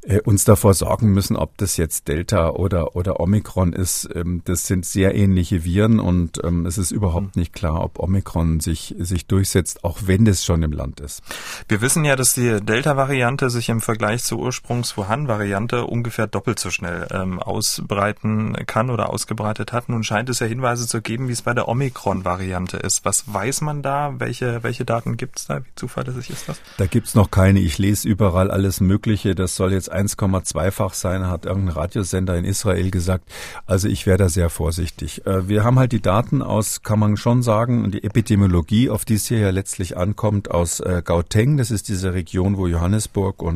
[0.03, 4.09] äh, uns davor sorgen müssen, ob das jetzt Delta oder, oder Omikron ist.
[4.15, 8.61] Ähm, das sind sehr ähnliche Viren und ähm, es ist überhaupt nicht klar, ob Omikron
[8.61, 11.23] sich, sich durchsetzt, auch wenn das schon im Land ist.
[11.69, 17.07] Wir wissen ja, dass die Delta-Variante sich im Vergleich zur Ursprungs-Wuhan-Variante ungefähr doppelt so schnell
[17.11, 19.91] ähm, ausbreiten kann oder ausgebreitet hat.
[19.91, 23.05] Nun scheint es ja Hinweise zu geben, wie es bei der Omikron-Variante ist.
[23.05, 24.15] Was weiß man da?
[24.19, 25.61] Welche, welche Daten gibt es da?
[25.61, 26.61] Wie zuverlässig ist das?
[26.79, 27.61] Da gibt's noch keine.
[27.61, 29.35] Ich lese überall alles Mögliche.
[29.35, 33.31] Das soll jetzt 1,2-fach sein, hat irgendein Radiosender in Israel gesagt.
[33.67, 35.27] Also ich wäre da sehr vorsichtig.
[35.27, 39.15] Äh, wir haben halt die Daten aus, kann man schon sagen, die Epidemiologie, auf die
[39.15, 41.59] es hier ja letztlich ankommt, aus äh, Gauteng.
[41.59, 43.50] Das ist diese Region, wo Johannesburg und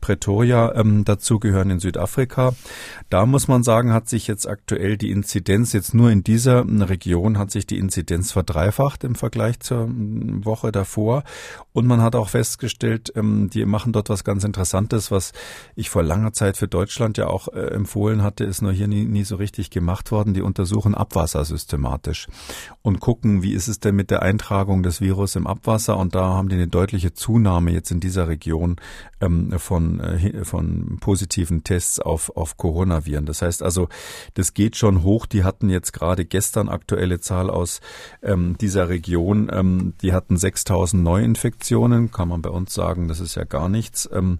[0.00, 2.54] Pretoria ähm, dazugehören in Südafrika.
[3.10, 6.82] Da muss man sagen, hat sich jetzt aktuell die Inzidenz jetzt nur in dieser ähm,
[6.82, 11.24] Region hat sich die Inzidenz verdreifacht im Vergleich zur ähm, Woche davor.
[11.72, 15.32] Und man hat auch festgestellt, ähm, die machen dort was ganz Interessantes, was
[15.74, 19.04] ich vor langer Zeit für Deutschland ja auch äh, empfohlen hatte, ist nur hier nie,
[19.04, 20.34] nie so richtig gemacht worden.
[20.34, 22.28] Die untersuchen Abwasser systematisch
[22.82, 25.96] und gucken, wie ist es denn mit der Eintragung des Virus im Abwasser.
[25.96, 28.76] Und da haben die eine deutliche Zunahme jetzt in dieser Region
[29.20, 33.26] ähm, von, äh, von positiven Tests auf, auf Coronaviren.
[33.26, 33.88] Das heißt also,
[34.34, 35.26] das geht schon hoch.
[35.26, 37.80] Die hatten jetzt gerade gestern aktuelle Zahl aus
[38.22, 39.50] ähm, dieser Region.
[39.52, 42.10] Ähm, die hatten 6000 Neuinfektionen.
[42.10, 44.08] Kann man bei uns sagen, das ist ja gar nichts.
[44.12, 44.38] Ähm,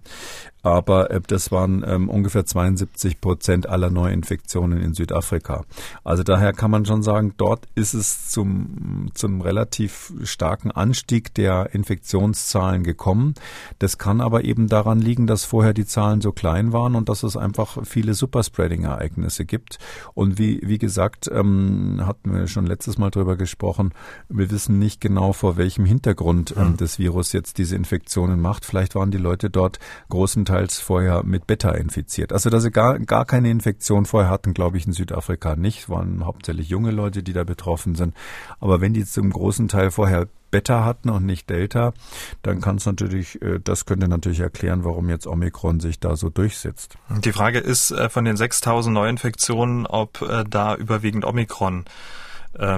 [0.65, 5.63] aber äh, das waren ähm, ungefähr 72 Prozent aller Neuinfektionen in Südafrika.
[6.03, 11.75] Also daher kann man schon sagen, dort ist es zum, zum relativ starken Anstieg der
[11.75, 13.35] Infektionszahlen gekommen.
[13.77, 17.21] Das kann aber eben daran liegen, dass vorher die Zahlen so klein waren und dass
[17.21, 19.77] es einfach viele Superspreading-Ereignisse gibt.
[20.15, 23.93] Und wie, wie gesagt, ähm, hatten wir schon letztes Mal drüber gesprochen,
[24.29, 28.65] wir wissen nicht genau, vor welchem Hintergrund ähm, das Virus jetzt diese Infektionen macht.
[28.65, 29.77] Vielleicht waren die Leute dort
[30.09, 32.31] großenteils größtenteils vorher mit Beta infiziert.
[32.31, 35.89] Also dass sie gar, gar keine Infektion vorher hatten, glaube ich, in Südafrika nicht.
[35.89, 38.15] Waren hauptsächlich junge Leute, die da betroffen sind.
[38.59, 41.93] Aber wenn die zum großen Teil vorher Beta hatten und nicht Delta,
[42.41, 46.29] dann kann es natürlich, äh, das könnte natürlich erklären, warum jetzt Omikron sich da so
[46.29, 46.97] durchsetzt.
[47.09, 51.85] Die Frage ist äh, von den 6000 Neuinfektionen, ob äh, da überwiegend Omikron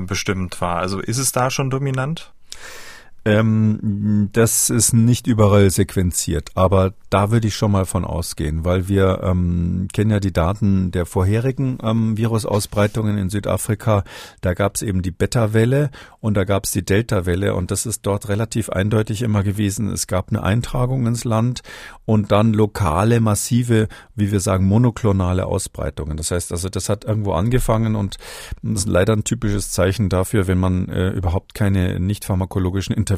[0.07, 0.77] bestimmt war.
[0.77, 2.33] Also ist es da schon dominant?
[3.27, 8.87] Ähm, das ist nicht überall sequenziert, aber da würde ich schon mal von ausgehen, weil
[8.87, 14.05] wir ähm, kennen ja die Daten der vorherigen ähm, Virusausbreitungen in Südafrika.
[14.39, 15.89] Da gab es eben die Beta-Welle
[16.21, 19.89] und da gab es die Delta-Welle und das ist dort relativ eindeutig immer gewesen.
[19.89, 21.63] Es gab eine Eintragung ins Land
[22.05, 26.15] und dann lokale, massive, wie wir sagen, monoklonale Ausbreitungen.
[26.15, 28.15] Das heißt also, das hat irgendwo angefangen und
[28.61, 33.16] das ist leider ein typisches Zeichen dafür, wenn man äh, überhaupt keine nicht pharmakologischen Interventionen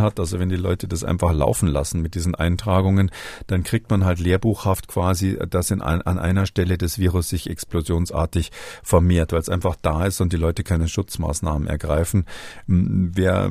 [0.00, 3.10] hat, also wenn die Leute das einfach laufen lassen mit diesen Eintragungen,
[3.46, 8.50] dann kriegt man halt lehrbuchhaft quasi, dass in, an einer Stelle das Virus sich explosionsartig
[8.82, 12.26] vermehrt, weil es einfach da ist und die Leute keine Schutzmaßnahmen ergreifen.
[12.66, 13.50] Wer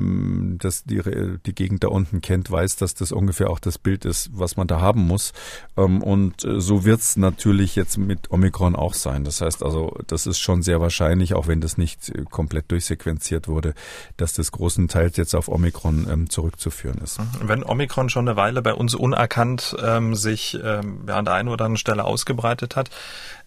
[0.58, 1.01] das, die,
[1.45, 4.67] die Gegend da unten kennt, weiß, dass das ungefähr auch das Bild ist, was man
[4.67, 5.34] da haben muss.
[5.77, 9.23] Ähm, und äh, so wird es natürlich jetzt mit Omikron auch sein.
[9.23, 13.47] Das heißt also, das ist schon sehr wahrscheinlich, auch wenn das nicht äh, komplett durchsequenziert
[13.47, 13.73] wurde,
[14.17, 17.20] dass das großenteils jetzt auf Omikron ähm, zurückzuführen ist.
[17.41, 21.65] Wenn Omikron schon eine Weile bei uns unerkannt ähm, sich ähm, an der einen oder
[21.65, 22.89] anderen Stelle ausgebreitet hat,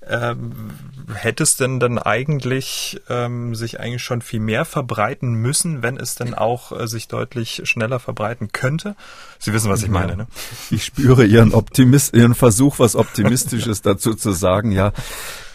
[0.09, 0.53] ähm,
[1.15, 6.15] hätte es denn dann eigentlich ähm, sich eigentlich schon viel mehr verbreiten müssen, wenn es
[6.15, 8.97] denn auch äh, sich deutlich schneller verbreiten könnte?
[9.39, 10.27] Sie wissen, was ich meine, ne?
[10.71, 14.73] Ich spüre Ihren Optimist, Ihren Versuch, was Optimistisches dazu zu sagen.
[14.73, 14.93] Ja,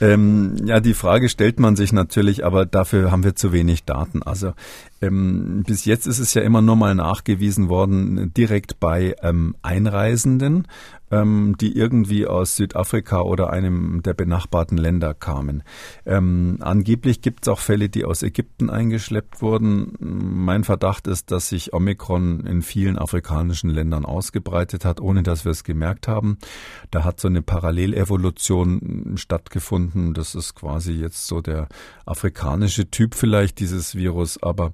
[0.02, 4.24] ähm, ja, die Frage stellt man sich natürlich, aber dafür haben wir zu wenig Daten.
[4.24, 4.54] Also
[5.02, 10.68] ähm, bis jetzt ist es ja immer nur mal nachgewiesen worden, direkt bei ähm, Einreisenden
[11.12, 15.64] ähm, die irgendwie aus Südafrika oder einem der benachbarten Länder kamen.
[16.06, 19.94] Ähm, angeblich gibt es auch Fälle, die aus Ägypten eingeschleppt wurden.
[20.00, 25.52] Mein Verdacht ist, dass sich Omikron in vielen afrikanischen Ländern ausgebreitet hat, ohne dass wir
[25.52, 26.38] es gemerkt haben.
[26.92, 30.14] Da hat so eine Parallelevolution stattgefunden.
[30.14, 31.68] Das ist quasi jetzt so der
[32.06, 34.74] afrikanische Typ vielleicht dieses Virus, aber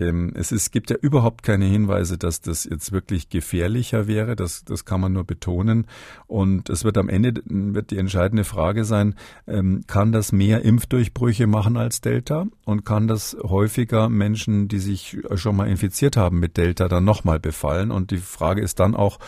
[0.00, 4.34] es ist, gibt ja überhaupt keine Hinweise, dass das jetzt wirklich gefährlicher wäre.
[4.34, 5.86] Das, das kann man nur betonen.
[6.26, 9.14] Und es wird am Ende wird die entscheidende Frage sein,
[9.46, 12.46] ähm, kann das mehr Impfdurchbrüche machen als Delta?
[12.64, 17.38] Und kann das häufiger Menschen, die sich schon mal infiziert haben mit Delta, dann nochmal
[17.38, 17.90] befallen?
[17.90, 19.18] Und die Frage ist dann auch,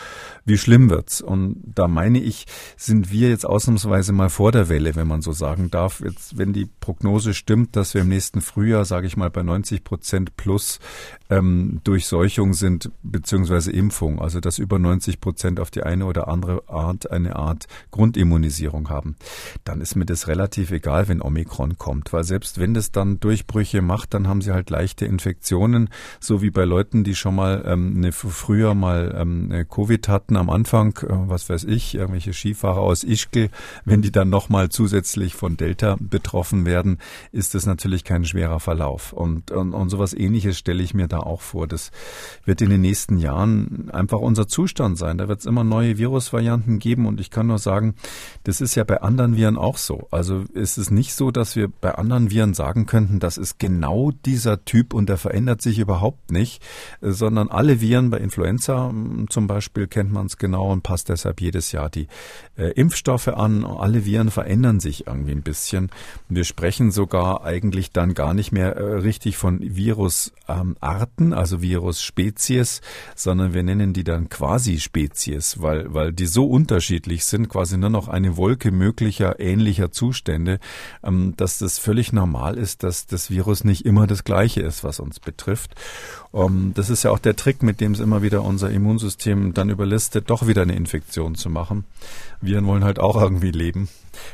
[0.45, 1.21] wie schlimm wird's?
[1.21, 2.45] Und da meine ich,
[2.77, 6.01] sind wir jetzt ausnahmsweise mal vor der Welle, wenn man so sagen darf.
[6.01, 9.83] Jetzt, wenn die Prognose stimmt, dass wir im nächsten Frühjahr, sage ich mal, bei 90
[9.83, 10.79] Prozent plus plus
[11.29, 16.63] ähm, Durchseuchung sind beziehungsweise Impfung, also dass über 90 Prozent auf die eine oder andere
[16.67, 19.15] Art eine Art Grundimmunisierung haben,
[19.63, 23.81] dann ist mir das relativ egal, wenn Omikron kommt, weil selbst wenn das dann Durchbrüche
[23.81, 27.93] macht, dann haben sie halt leichte Infektionen, so wie bei Leuten, die schon mal ähm,
[27.97, 33.03] eine, früher mal ähm, Covid hatten am Anfang, äh, was weiß ich, irgendwelche Skifahrer aus
[33.03, 33.49] Ischgl,
[33.85, 36.99] wenn die dann nochmal zusätzlich von Delta betroffen werden,
[37.31, 39.13] ist das natürlich kein schwerer Verlauf.
[39.13, 41.67] Und, und, und sowas ähnliches Stelle ich mir da auch vor.
[41.67, 41.91] Das
[42.45, 45.17] wird in den nächsten Jahren einfach unser Zustand sein.
[45.17, 47.95] Da wird es immer neue Virusvarianten geben und ich kann nur sagen,
[48.43, 50.07] das ist ja bei anderen Viren auch so.
[50.11, 54.11] Also ist es nicht so, dass wir bei anderen Viren sagen könnten, das ist genau
[54.25, 56.61] dieser Typ und der verändert sich überhaupt nicht,
[57.01, 58.93] sondern alle Viren bei Influenza
[59.29, 62.07] zum Beispiel kennt man es genau und passt deshalb jedes Jahr die
[62.57, 63.65] äh, Impfstoffe an.
[63.65, 65.89] Alle Viren verändern sich irgendwie ein bisschen.
[66.29, 71.61] Wir sprechen sogar eigentlich dann gar nicht mehr äh, richtig von Virus ähm, Arten, also
[71.61, 72.81] Virus-Spezies,
[73.15, 78.07] sondern wir nennen die dann Quasi-Spezies, weil, weil die so unterschiedlich sind, quasi nur noch
[78.07, 80.59] eine Wolke möglicher ähnlicher Zustände,
[81.03, 84.99] ähm, dass das völlig normal ist, dass das Virus nicht immer das gleiche ist, was
[84.99, 85.75] uns betrifft.
[86.31, 89.69] Um, das ist ja auch der Trick, mit dem es immer wieder unser Immunsystem dann
[89.69, 91.85] überlistet, doch wieder eine Infektion zu machen.
[92.41, 93.87] Viren wollen halt auch irgendwie leben.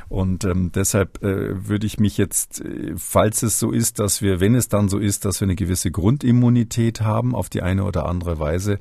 [0.07, 4.39] Und ähm, deshalb äh, würde ich mich jetzt, äh, falls es so ist, dass wir,
[4.39, 8.05] wenn es dann so ist, dass wir eine gewisse Grundimmunität haben auf die eine oder
[8.05, 8.79] andere Weise,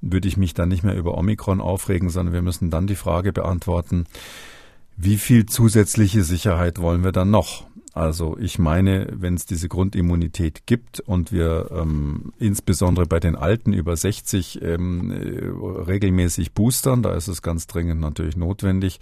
[0.00, 3.32] würde ich mich dann nicht mehr über Omikron aufregen, sondern wir müssen dann die Frage
[3.32, 4.04] beantworten,
[4.96, 7.66] wie viel zusätzliche Sicherheit wollen wir dann noch?
[7.94, 13.74] Also ich meine, wenn es diese Grundimmunität gibt und wir ähm, insbesondere bei den Alten
[13.74, 18.98] über 60 ähm, äh, regelmäßig boostern, da ist es ganz dringend natürlich notwendig,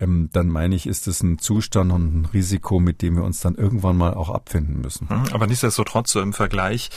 [0.00, 3.40] ähm, dann meine ich, ist es ein Zustand und ein Risiko, mit dem wir uns
[3.40, 5.06] dann irgendwann mal auch abfinden müssen.
[5.08, 6.90] Mhm, aber nichtsdestotrotz so im Vergleich,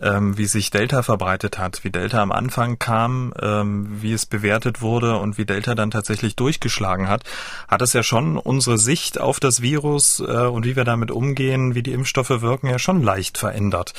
[0.00, 4.82] ähm, wie sich Delta verbreitet hat, wie Delta am Anfang kam, ähm, wie es bewertet
[4.82, 7.24] wurde und wie Delta dann tatsächlich durchgeschlagen hat,
[7.66, 11.74] hat es ja schon unsere Sicht auf das Virus äh, und wie wir damit umgehen,
[11.74, 13.92] wie die Impfstoffe wirken, ja schon leicht verändert.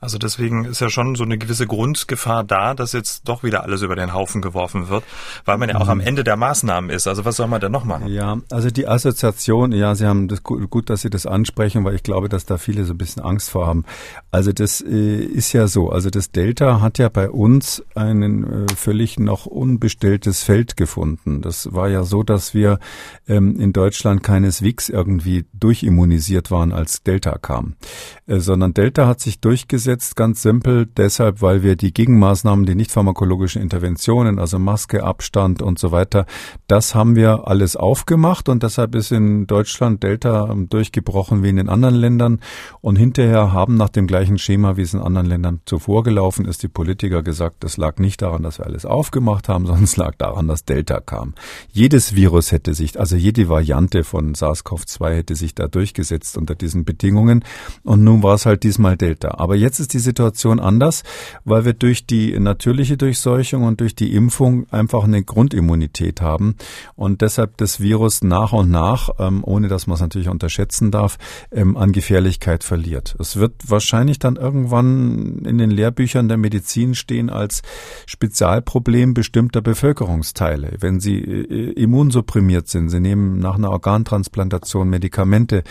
[0.00, 3.82] Also deswegen ist ja schon so eine gewisse Grundgefahr da, dass jetzt doch wieder alles
[3.82, 5.04] über den Haufen geworfen wird,
[5.44, 5.90] weil man ja auch mhm.
[5.90, 7.06] am Ende der Maßnahmen ist.
[7.06, 8.08] Also was soll man denn noch machen?
[8.08, 12.02] Ja, also die Assoziation, ja, Sie haben das gut, dass Sie das ansprechen, weil ich
[12.02, 13.84] glaube, dass da viele so ein bisschen Angst vor haben.
[14.30, 15.90] Also das äh, ist ja so.
[15.90, 21.42] Also das Delta hat ja bei uns einen äh, völlig noch unbestelltes Feld gefunden.
[21.42, 22.78] Das war ja so, dass wir
[23.28, 27.74] ähm, in Deutschland keineswegs irgendwie durchimmunisiert waren, als Delta kam,
[28.26, 32.92] äh, sondern Delta hat sich durchgesetzt, ganz simpel deshalb, weil wir die Gegenmaßnahmen, die nicht
[32.92, 36.26] pharmakologischen Interventionen, also Maske, Abstand und so weiter,
[36.68, 41.56] das haben wir alles aufgemacht und deshalb ist in Deutschland Delta ähm, durchgebrochen wie in
[41.56, 42.40] den anderen Ländern.
[42.80, 46.62] Und hinterher haben nach dem gleichen Schema, wie es in anderen Ländern zuvor gelaufen ist,
[46.62, 50.14] die Politiker gesagt, das lag nicht daran, dass wir alles aufgemacht haben, sondern es lag
[50.16, 51.34] daran, dass Delta kam.
[51.72, 56.84] Jedes Virus hätte sich, also jede Variante von SARS-CoV-2 hätte sich da durchgesetzt unter diesen
[56.84, 57.44] Bedingungen
[57.82, 59.36] und nun war es halt diesmal Delta.
[59.38, 61.02] Aber jetzt ist die Situation anders,
[61.44, 66.56] weil wir durch die natürliche Durchseuchung und durch die Impfung einfach eine Grundimmunität haben
[66.96, 71.18] und deshalb das Virus nach und nach, ähm, ohne dass man es natürlich unterschätzen darf,
[71.52, 73.16] ähm, an Gefährlichkeit verliert.
[73.18, 77.62] Es wird wahrscheinlich dann irgendwann in den Lehrbüchern der Medizin stehen als
[78.06, 80.76] Spezialproblem bestimmter Bevölkerungsteile.
[80.80, 85.62] Wenn sie äh, immunsupprimiert sind, sie nehmen nach einer Organtransplantation Medikamente,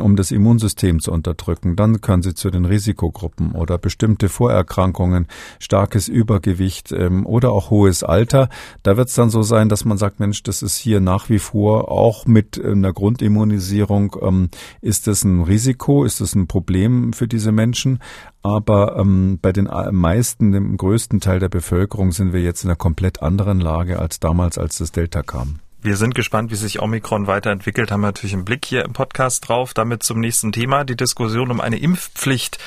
[0.00, 5.26] um das Immunsystem zu unterdrücken, dann können sie zu den Risikogruppen oder bestimmte Vorerkrankungen,
[5.58, 8.48] starkes Übergewicht ähm, oder auch hohes Alter.
[8.82, 11.38] Da wird es dann so sein, dass man sagt, Mensch, das ist hier nach wie
[11.38, 14.48] vor auch mit einer Grundimmunisierung, ähm,
[14.80, 17.98] ist das ein Risiko, ist das ein Problem für diese Menschen?
[18.42, 22.76] Aber ähm, bei den meisten, dem größten Teil der Bevölkerung sind wir jetzt in einer
[22.76, 25.60] komplett anderen Lage als damals, als das Delta kam.
[25.80, 29.74] Wir sind gespannt, wie sich Omikron weiterentwickelt, haben natürlich einen Blick hier im Podcast drauf.
[29.74, 30.82] Damit zum nächsten Thema.
[30.82, 32.58] Die Diskussion um eine Impfpflicht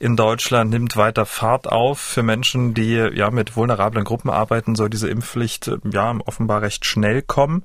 [0.00, 2.00] in Deutschland nimmt weiter Fahrt auf.
[2.00, 7.22] Für Menschen, die ja mit vulnerablen Gruppen arbeiten, soll diese Impfpflicht ja offenbar recht schnell
[7.22, 7.62] kommen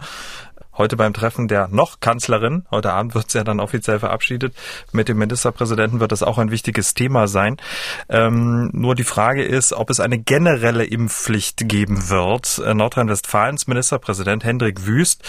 [0.77, 4.55] heute beim Treffen der noch Kanzlerin, heute Abend wird sie ja dann offiziell verabschiedet,
[4.91, 7.57] mit dem Ministerpräsidenten wird das auch ein wichtiges Thema sein.
[8.09, 12.59] Ähm, nur die Frage ist, ob es eine generelle Impfpflicht geben wird.
[12.59, 15.23] Äh, Nordrhein-Westfalens Ministerpräsident Hendrik Wüst,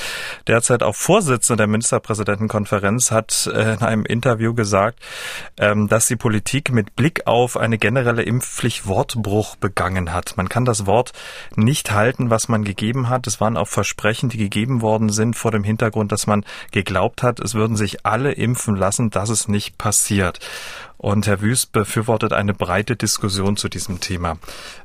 [0.46, 4.98] derzeit auch Vorsitzender der Ministerpräsidentenkonferenz, hat äh, in einem Interview gesagt,
[5.58, 10.36] ähm, dass die Politik mit Blick auf eine generelle Impfpflicht Wortbruch begangen hat.
[10.36, 11.12] Man kann das Wort
[11.56, 13.26] nicht halten, was man gegeben hat.
[13.26, 17.40] Es waren auch Versprechen, die gegeben worden sind vor dem Hintergrund, dass man geglaubt hat,
[17.40, 20.40] es würden sich alle impfen lassen, dass es nicht passiert.
[20.96, 24.38] Und Herr Wüst befürwortet eine breite Diskussion zu diesem Thema.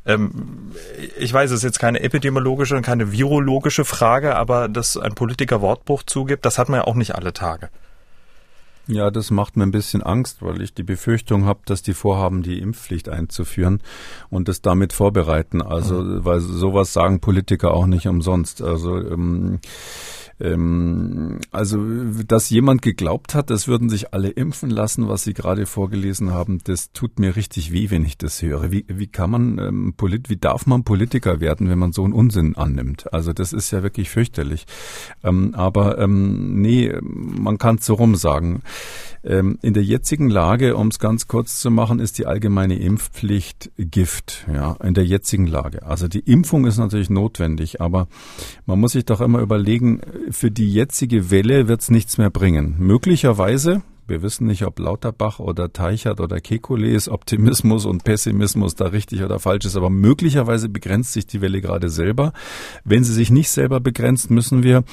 [0.05, 0.73] Ähm,
[1.17, 5.61] ich weiß, es ist jetzt keine epidemiologische und keine virologische Frage, aber dass ein Politiker
[5.61, 7.69] Wortbruch zugibt, das hat man ja auch nicht alle Tage.
[8.91, 12.41] Ja, das macht mir ein bisschen Angst, weil ich die Befürchtung habe, dass die vorhaben,
[12.41, 13.83] die Impfpflicht einzuführen
[14.31, 15.61] und das damit vorbereiten.
[15.61, 16.25] Also, mhm.
[16.25, 18.63] weil sowas sagen Politiker auch nicht umsonst.
[18.63, 19.59] Also ähm,
[20.39, 21.83] ähm, also,
[22.25, 26.59] dass jemand geglaubt hat, es würden sich alle impfen lassen, was Sie gerade vorgelesen haben,
[26.63, 28.71] das tut mir richtig weh, wenn ich das höre.
[28.71, 32.13] Wie, wie kann man, ähm, Polit wie darf man Politiker werden, wenn man so einen
[32.13, 33.11] Unsinn annimmt?
[33.13, 34.65] Also, das ist ja wirklich fürchterlich.
[35.23, 38.61] Ähm, aber ähm, nee, man kann es so rum sagen.
[39.23, 43.71] Ähm, in der jetzigen Lage, um es ganz kurz zu machen, ist die allgemeine Impfpflicht
[43.77, 44.45] Gift.
[44.51, 45.85] Ja, in der jetzigen Lage.
[45.85, 48.07] Also die Impfung ist natürlich notwendig, aber
[48.65, 52.75] man muss sich doch immer überlegen, für die jetzige Welle wird es nichts mehr bringen.
[52.79, 59.23] Möglicherweise, wir wissen nicht, ob Lauterbach oder Teichert oder Kekules Optimismus und Pessimismus da richtig
[59.23, 62.33] oder falsch ist, aber möglicherweise begrenzt sich die Welle gerade selber.
[62.83, 64.83] Wenn sie sich nicht selber begrenzt, müssen wir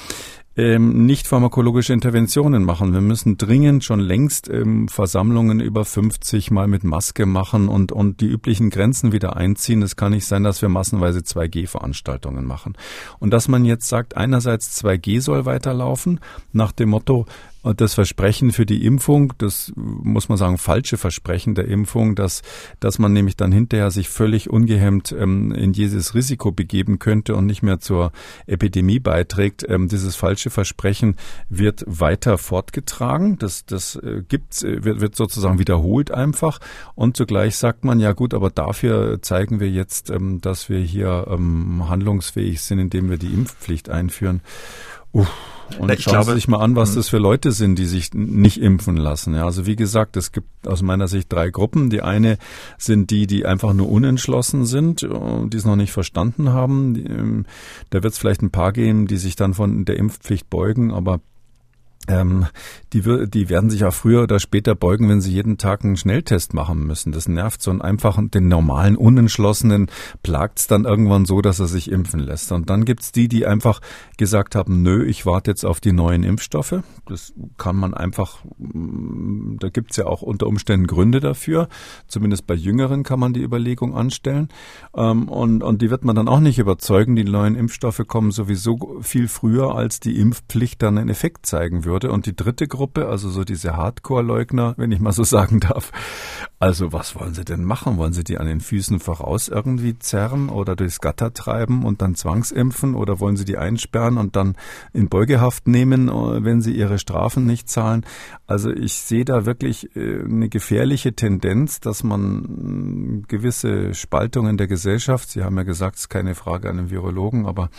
[0.57, 2.91] ähm, nicht pharmakologische Interventionen machen.
[2.91, 8.21] Wir müssen dringend schon längst ähm, Versammlungen über 50 mal mit Maske machen und, und
[8.21, 9.83] die üblichen Grenzen wieder einziehen.
[9.83, 12.75] Es kann nicht sein, dass wir massenweise 2G-Veranstaltungen machen.
[13.19, 16.19] Und dass man jetzt sagt, einerseits 2G soll weiterlaufen,
[16.53, 17.27] nach dem Motto,
[17.67, 22.41] und das Versprechen für die Impfung, das muss man sagen, falsche Versprechen der Impfung, dass,
[22.79, 27.45] dass man nämlich dann hinterher sich völlig ungehemmt ähm, in dieses Risiko begeben könnte und
[27.45, 28.13] nicht mehr zur
[28.45, 29.65] Epidemie beiträgt.
[29.67, 31.17] Ähm, dieses falsche Versprechen
[31.49, 33.37] wird weiter fortgetragen.
[33.37, 36.59] Das, das äh, gibt, äh, wird, wird sozusagen wiederholt einfach.
[36.95, 41.27] Und zugleich sagt man, ja gut, aber dafür zeigen wir jetzt, ähm, dass wir hier
[41.29, 44.39] ähm, handlungsfähig sind, indem wir die Impfpflicht einführen.
[45.11, 45.29] Uff.
[45.79, 46.95] Und ich schauen glaube, Sie sich mal an, was hm.
[46.95, 49.35] das für Leute sind, die sich nicht impfen lassen.
[49.35, 51.89] Ja, also wie gesagt, es gibt aus meiner Sicht drei Gruppen.
[51.89, 52.37] Die eine
[52.77, 55.09] sind die, die einfach nur unentschlossen sind, äh,
[55.47, 56.95] die es noch nicht verstanden haben.
[56.95, 57.45] Ähm,
[57.89, 61.19] da wird es vielleicht ein paar geben, die sich dann von der Impfpflicht beugen, aber
[62.07, 62.45] ähm,
[62.93, 66.53] die, die werden sich auch früher oder später beugen, wenn sie jeden Tag einen Schnelltest
[66.53, 67.11] machen müssen.
[67.11, 69.87] Das nervt so einen einfachen, den normalen Unentschlossenen
[70.23, 72.51] plagt's dann irgendwann so, dass er sich impfen lässt.
[72.51, 73.81] Und dann gibt's die, die einfach
[74.17, 76.81] gesagt haben, nö, ich warte jetzt auf die neuen Impfstoffe.
[77.05, 81.67] Das kann man einfach, mm, da gibt's ja auch unter Umständen Gründe dafür.
[82.07, 84.47] Zumindest bei Jüngeren kann man die Überlegung anstellen.
[84.95, 87.17] Ähm, und, und die wird man dann auch nicht überzeugen.
[87.17, 91.96] Die neuen Impfstoffe kommen sowieso viel früher, als die Impfpflicht dann einen Effekt zeigen würde
[91.97, 92.11] würde.
[92.11, 95.91] Und die dritte Gruppe, also so diese Hardcore-Leugner, wenn ich mal so sagen darf,
[96.59, 97.97] also was wollen sie denn machen?
[97.97, 102.15] Wollen sie die an den Füßen voraus irgendwie zerren oder durchs Gatter treiben und dann
[102.15, 104.55] zwangsimpfen oder wollen sie die einsperren und dann
[104.93, 108.05] in Beugehaft nehmen, äh, wenn sie ihre Strafen nicht zahlen?
[108.47, 114.67] Also ich sehe da wirklich äh, eine gefährliche Tendenz, dass man äh, gewisse Spaltungen der
[114.67, 117.69] Gesellschaft, Sie haben ja gesagt, es ist keine Frage an den Virologen, aber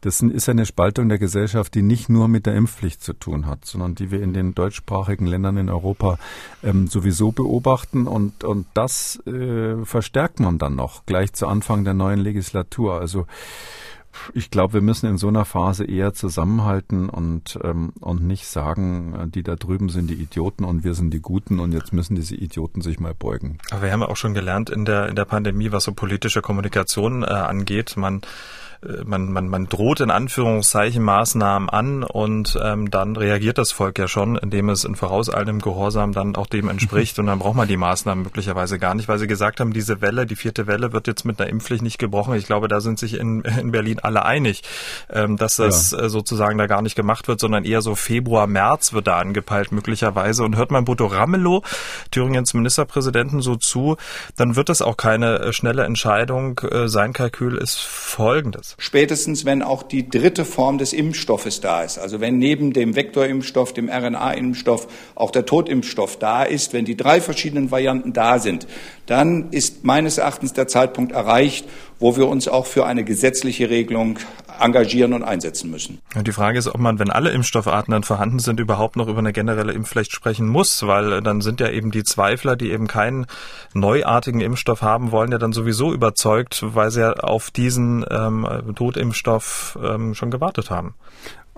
[0.00, 3.55] das ist eine Spaltung der Gesellschaft, die nicht nur mit der Impfpflicht zu tun hat,
[3.64, 6.18] sondern die wir in den deutschsprachigen Ländern in Europa
[6.62, 11.94] ähm, sowieso beobachten und, und das äh, verstärkt man dann noch gleich zu Anfang der
[11.94, 13.00] neuen Legislatur.
[13.00, 13.26] Also
[14.34, 19.14] ich glaube, wir müssen in so einer Phase eher zusammenhalten und, ähm, und nicht sagen,
[19.14, 22.16] äh, die da drüben sind die Idioten und wir sind die Guten und jetzt müssen
[22.16, 23.58] diese Idioten sich mal beugen.
[23.70, 27.22] Aber wir haben auch schon gelernt in der, in der Pandemie, was so politische Kommunikation
[27.22, 27.96] äh, angeht.
[27.96, 28.22] Man
[29.04, 34.08] man, man, man droht in Anführungszeichen Maßnahmen an und ähm, dann reagiert das Volk ja
[34.08, 37.76] schon, indem es in vorauseilendem Gehorsam dann auch dem entspricht und dann braucht man die
[37.76, 41.24] Maßnahmen möglicherweise gar nicht, weil sie gesagt haben, diese Welle, die vierte Welle wird jetzt
[41.24, 42.34] mit einer Impfpflicht nicht gebrochen.
[42.34, 44.62] Ich glaube, da sind sich in, in Berlin alle einig,
[45.10, 46.00] ähm, dass das ja.
[46.00, 49.72] äh, sozusagen da gar nicht gemacht wird, sondern eher so Februar, März wird da angepeilt
[49.72, 50.44] möglicherweise.
[50.44, 51.62] Und hört man Bodo Ramelow,
[52.10, 53.96] Thüringens Ministerpräsidenten, so zu,
[54.36, 56.60] dann wird das auch keine äh, schnelle Entscheidung.
[56.60, 61.98] Äh, sein Kalkül ist folgendes spätestens wenn auch die dritte Form des Impfstoffes da ist.
[61.98, 67.20] Also wenn neben dem Vektorimpfstoff, dem RNA-Impfstoff auch der Totimpfstoff da ist, wenn die drei
[67.20, 68.66] verschiedenen Varianten da sind,
[69.06, 71.66] dann ist meines Erachtens der Zeitpunkt erreicht,
[71.98, 74.18] wo wir uns auch für eine gesetzliche Regelung
[74.60, 76.00] engagieren und einsetzen müssen.
[76.14, 79.18] Und die Frage ist, ob man, wenn alle Impfstoffarten dann vorhanden sind, überhaupt noch über
[79.18, 83.26] eine generelle Impfpflicht sprechen muss, weil dann sind ja eben die Zweifler, die eben keinen
[83.74, 89.78] neuartigen Impfstoff haben wollen, ja dann sowieso überzeugt, weil sie ja auf diesen ähm, Totimpfstoff
[89.82, 90.94] ähm, schon gewartet haben.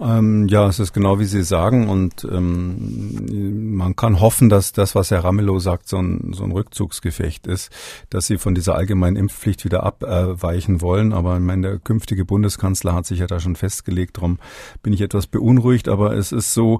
[0.00, 4.94] Ähm, ja, es ist genau wie Sie sagen und ähm, man kann hoffen, dass das,
[4.94, 7.72] was Herr Ramelow sagt, so ein, so ein Rückzugsgefecht ist,
[8.08, 11.12] dass Sie von dieser allgemeinen Impfpflicht wieder abweichen wollen.
[11.12, 14.38] Aber ich meine, der künftige Bundeskanzler hat sich ja da schon festgelegt, darum
[14.82, 15.88] bin ich etwas beunruhigt.
[15.88, 16.78] Aber es ist so,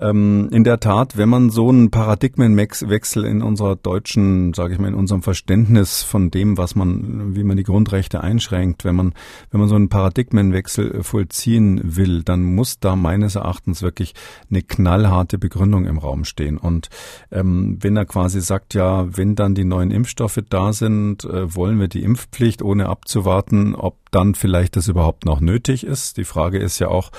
[0.00, 4.88] ähm, in der Tat, wenn man so einen Paradigmenwechsel in unserer deutschen, sage ich mal,
[4.88, 9.14] in unserem Verständnis von dem, was man, wie man die Grundrechte einschränkt, wenn man,
[9.52, 14.14] wenn man so einen Paradigmenwechsel vollziehen will, dann muss da meines Erachtens wirklich
[14.50, 16.58] eine knallharte Begründung im Raum stehen.
[16.58, 16.88] Und
[17.30, 21.78] ähm, wenn er quasi sagt, ja, wenn dann die neuen Impfstoffe da sind, äh, wollen
[21.78, 26.16] wir die Impfpflicht, ohne abzuwarten, ob dann vielleicht das überhaupt noch nötig ist.
[26.16, 27.10] Die Frage ist ja auch,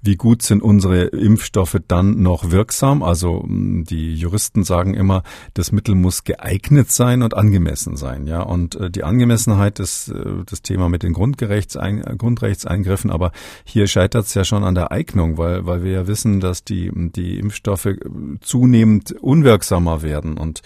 [0.00, 3.02] wie gut sind unsere Impfstoffe dann noch wirksam?
[3.02, 5.22] Also hm, die Juristen sagen immer,
[5.52, 8.26] das Mittel muss geeignet sein und angemessen sein.
[8.26, 13.10] Ja, und äh, die Angemessenheit ist äh, das Thema mit den Grundrechtseingriffen.
[13.10, 13.32] Aber
[13.64, 16.90] hier scheitert es ja schon an der Eignung, weil, weil wir ja wissen, dass die,
[16.94, 17.98] die Impfstoffe äh,
[18.40, 20.62] zunehmend unwirksamer werden und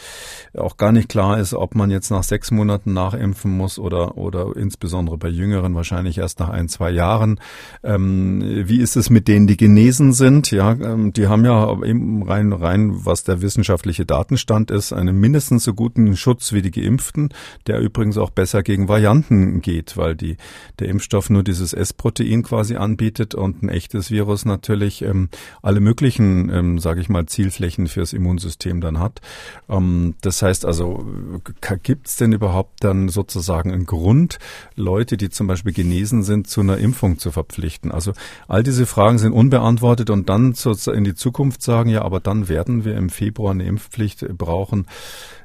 [0.57, 4.57] auch gar nicht klar ist, ob man jetzt nach sechs Monaten nachimpfen muss oder, oder
[4.57, 7.40] insbesondere bei Jüngeren wahrscheinlich erst nach ein, zwei Jahren.
[7.82, 10.50] Ähm, wie ist es mit denen, die genesen sind?
[10.50, 15.64] Ja, ähm, die haben ja eben rein, rein, was der wissenschaftliche Datenstand ist, einen mindestens
[15.64, 17.30] so guten Schutz wie die Geimpften,
[17.66, 20.36] der übrigens auch besser gegen Varianten geht, weil die,
[20.78, 25.28] der Impfstoff nur dieses S-Protein quasi anbietet und ein echtes Virus natürlich ähm,
[25.62, 29.20] alle möglichen, ähm, sage ich mal, Zielflächen fürs Immunsystem dann hat.
[29.68, 31.06] Ähm, das heißt also,
[31.82, 34.38] gibt es denn überhaupt dann sozusagen einen Grund,
[34.74, 37.90] Leute, die zum Beispiel genesen sind, zu einer Impfung zu verpflichten?
[37.90, 38.12] Also
[38.48, 40.55] all diese Fragen sind unbeantwortet und dann
[40.92, 44.86] in die Zukunft sagen, ja, aber dann werden wir im Februar eine Impfpflicht brauchen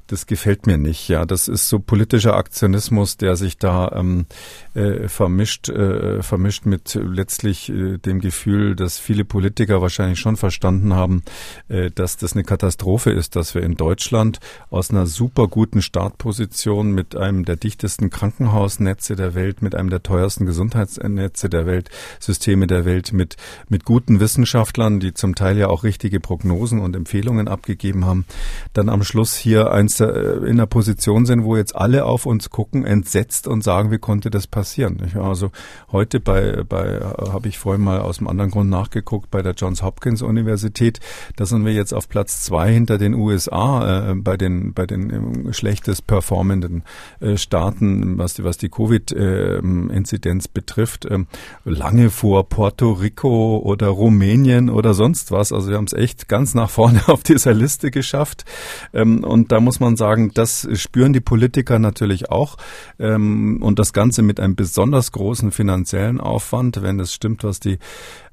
[0.07, 1.07] das gefällt mir nicht.
[1.07, 4.25] Ja, das ist so politischer Aktionismus, der sich da ähm,
[4.73, 10.93] äh, vermischt, äh, vermischt mit letztlich äh, dem Gefühl, dass viele Politiker wahrscheinlich schon verstanden
[10.93, 11.23] haben,
[11.67, 14.39] äh, dass das eine Katastrophe ist, dass wir in Deutschland
[14.69, 20.03] aus einer super guten Startposition mit einem der dichtesten Krankenhausnetze der Welt, mit einem der
[20.03, 21.89] teuersten Gesundheitsnetze der Welt,
[22.19, 23.35] Systeme der Welt, mit
[23.69, 28.25] mit guten Wissenschaftlern, die zum Teil ja auch richtige Prognosen und Empfehlungen abgegeben haben,
[28.73, 32.25] dann am Schluss hier eins jetzt äh, in einer Position sind, wo jetzt alle auf
[32.25, 35.11] uns gucken, entsetzt und sagen, wie konnte das passieren?
[35.15, 35.51] Also
[35.91, 39.83] heute bei, bei habe ich vorhin mal aus einem anderen Grund nachgeguckt, bei der Johns
[39.83, 40.99] Hopkins Universität,
[41.35, 45.49] da sind wir jetzt auf Platz zwei hinter den USA äh, bei den bei den
[45.49, 46.83] äh, schlechtest performenden
[47.19, 51.27] äh, Staaten, was die was die Covid-Inzidenz äh, betrifft, ähm,
[51.65, 55.51] lange vor Puerto Rico oder Rumänien oder sonst was.
[55.51, 58.45] Also wir haben es echt ganz nach vorne auf dieser Liste geschafft.
[58.93, 62.57] Ähm, und da muss man sagen, das spüren die Politiker natürlich auch.
[62.99, 67.77] Ähm, und das Ganze mit einem besonders großen finanziellen Aufwand, wenn es stimmt, was die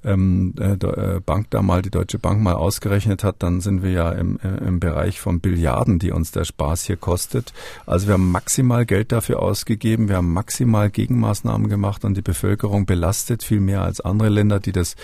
[0.05, 3.91] ähm, äh, äh, Bank da mal, die Deutsche Bank mal ausgerechnet hat, dann sind wir
[3.91, 7.53] ja im, äh, im Bereich von Billiarden, die uns der Spaß hier kostet.
[7.87, 12.87] Also wir haben maximal Geld dafür ausgegeben, wir haben maximal Gegenmaßnahmen gemacht und die Bevölkerung
[12.87, 14.97] belastet viel mehr als andere Länder, die das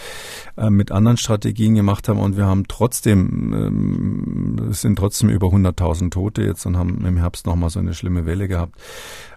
[0.69, 6.40] mit anderen Strategien gemacht haben und wir haben trotzdem, ähm, sind trotzdem über 100.000 Tote
[6.45, 8.77] jetzt und haben im Herbst nochmal so eine schlimme Welle gehabt.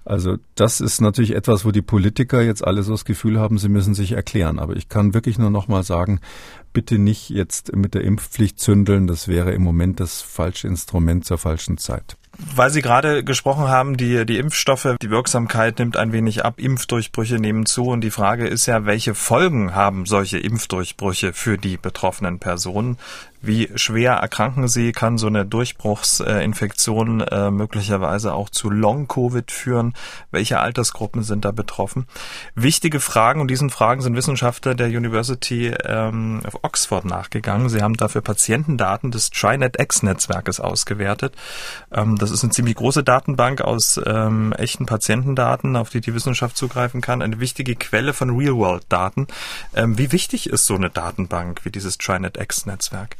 [0.05, 3.69] Also das ist natürlich etwas, wo die Politiker jetzt alle so das Gefühl haben, sie
[3.69, 4.59] müssen sich erklären.
[4.59, 6.19] Aber ich kann wirklich nur noch mal sagen,
[6.73, 9.07] bitte nicht jetzt mit der Impfpflicht zündeln.
[9.07, 12.17] Das wäre im Moment das falsche Instrument zur falschen Zeit.
[12.55, 17.35] Weil Sie gerade gesprochen haben, die, die Impfstoffe, die Wirksamkeit nimmt ein wenig ab, Impfdurchbrüche
[17.35, 22.39] nehmen zu und die Frage ist ja, welche Folgen haben solche Impfdurchbrüche für die betroffenen
[22.39, 22.97] Personen?
[23.45, 24.93] Wie schwer erkranken sie?
[24.93, 29.95] Kann so eine Durchbruchsinfektion äh, möglicherweise auch zu Long-Covid führen?
[30.31, 32.07] Welche Altersgruppen sind da betroffen?
[32.55, 37.67] Wichtige Fragen und diesen Fragen sind Wissenschaftler der University ähm, of Oxford nachgegangen.
[37.67, 41.35] Sie haben dafür Patientendaten des TriNetX-Netzwerkes ausgewertet.
[41.91, 46.55] Ähm, das ist eine ziemlich große Datenbank aus ähm, echten Patientendaten, auf die die Wissenschaft
[46.55, 47.21] zugreifen kann.
[47.21, 49.27] Eine wichtige Quelle von Real-World-Daten.
[49.75, 53.17] Ähm, wie wichtig ist so eine Datenbank wie dieses TriNetX-Netzwerk?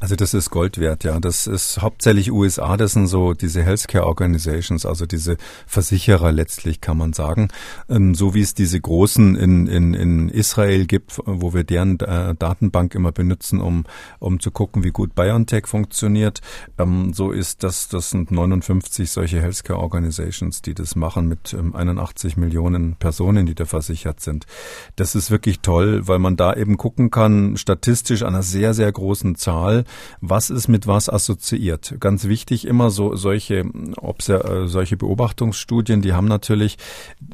[0.00, 1.18] Also das ist Gold wert, ja.
[1.18, 5.36] Das ist hauptsächlich USA, das sind so diese Healthcare Organizations, also diese
[5.66, 7.48] Versicherer letztlich kann man sagen.
[7.88, 12.34] Ähm, so wie es diese großen in, in, in Israel gibt, wo wir deren äh,
[12.36, 13.84] Datenbank immer benutzen, um,
[14.20, 16.42] um zu gucken, wie gut BioNTech funktioniert.
[16.78, 21.74] Ähm, so ist das, das sind 59 solche Healthcare Organizations, die das machen mit ähm,
[21.74, 24.46] 81 Millionen Personen, die da versichert sind.
[24.94, 28.92] Das ist wirklich toll, weil man da eben gucken kann, statistisch an einer sehr, sehr
[28.92, 29.84] großen Zahl,
[30.20, 31.94] was ist mit was assoziiert.
[32.00, 36.78] Ganz wichtig immer so solche, äh, solche Beobachtungsstudien, die haben natürlich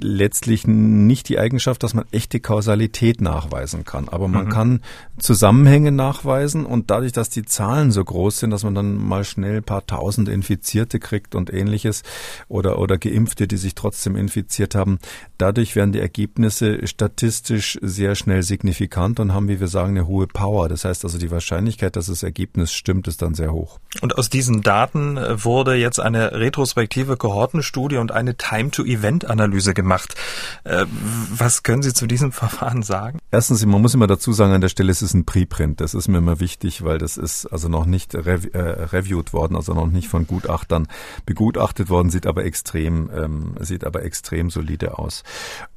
[0.00, 4.08] letztlich nicht die Eigenschaft, dass man echte Kausalität nachweisen kann.
[4.08, 4.50] Aber man mhm.
[4.50, 4.80] kann
[5.18, 9.58] Zusammenhänge nachweisen und dadurch, dass die Zahlen so groß sind, dass man dann mal schnell
[9.58, 12.02] ein paar tausend Infizierte kriegt und ähnliches
[12.48, 14.98] oder, oder Geimpfte, die sich trotzdem infiziert haben,
[15.38, 20.26] dadurch werden die Ergebnisse statistisch sehr schnell signifikant und haben, wie wir sagen, eine hohe
[20.26, 20.68] Power.
[20.68, 23.78] Das heißt also die Wahrscheinlichkeit, dass das Ergebnis stimmt, ist dann sehr hoch.
[24.02, 30.14] Und aus diesen Daten äh, wurde jetzt eine retrospektive Kohortenstudie und eine Time-to-Event-Analyse gemacht.
[30.64, 30.84] Äh,
[31.30, 33.18] was können Sie zu diesem Verfahren sagen?
[33.30, 35.80] Erstens, man muss immer dazu sagen, an der Stelle ist es ein Preprint.
[35.80, 39.56] Das ist mir immer wichtig, weil das ist also noch nicht rev äh, reviewed worden,
[39.56, 40.86] also noch nicht von Gutachtern
[41.24, 45.22] begutachtet worden, sieht aber extrem, ähm, sieht aber extrem solide aus.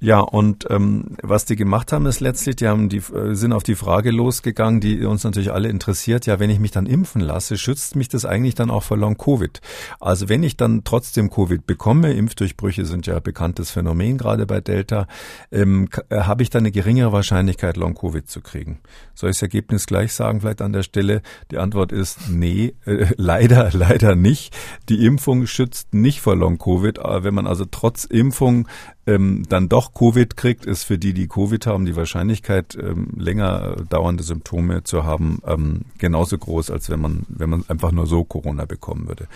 [0.02, 3.64] Ja, und ähm, was die gemacht haben, ist letztlich, die haben die äh, sind auf
[3.64, 6.26] die Frage losgegangen, die uns natürlich alle interessiert.
[6.26, 9.18] Ja, wenn ich mich dann impfen lasse, schützt mich das eigentlich dann auch vor Long
[9.18, 9.62] Covid?
[10.00, 15.08] Also wenn ich dann trotzdem Covid bekomme, Impfdurchbrüche sind ja bekanntes Phänomen gerade bei Delta,
[15.52, 18.80] ähm, äh, habe ich dann eine geringere Wahrscheinlichkeit Long Covid zu kriegen.
[19.14, 21.22] Soll ich das Ergebnis gleich sagen, vielleicht an der Stelle?
[21.52, 24.56] Die Antwort ist nee, äh, leider, leider nicht.
[24.90, 27.00] Die Impfung schützt nicht vor Long Covid.
[27.00, 28.68] Aber wenn man also trotz Impfung
[29.08, 33.78] ähm, dann doch Covid kriegt, ist für die, die Covid haben, die Wahrscheinlichkeit, ähm, länger
[33.90, 38.24] dauernde Symptome zu haben, ähm, genauso groß, als wenn man, wenn man einfach nur so
[38.24, 39.28] Corona bekommen würde.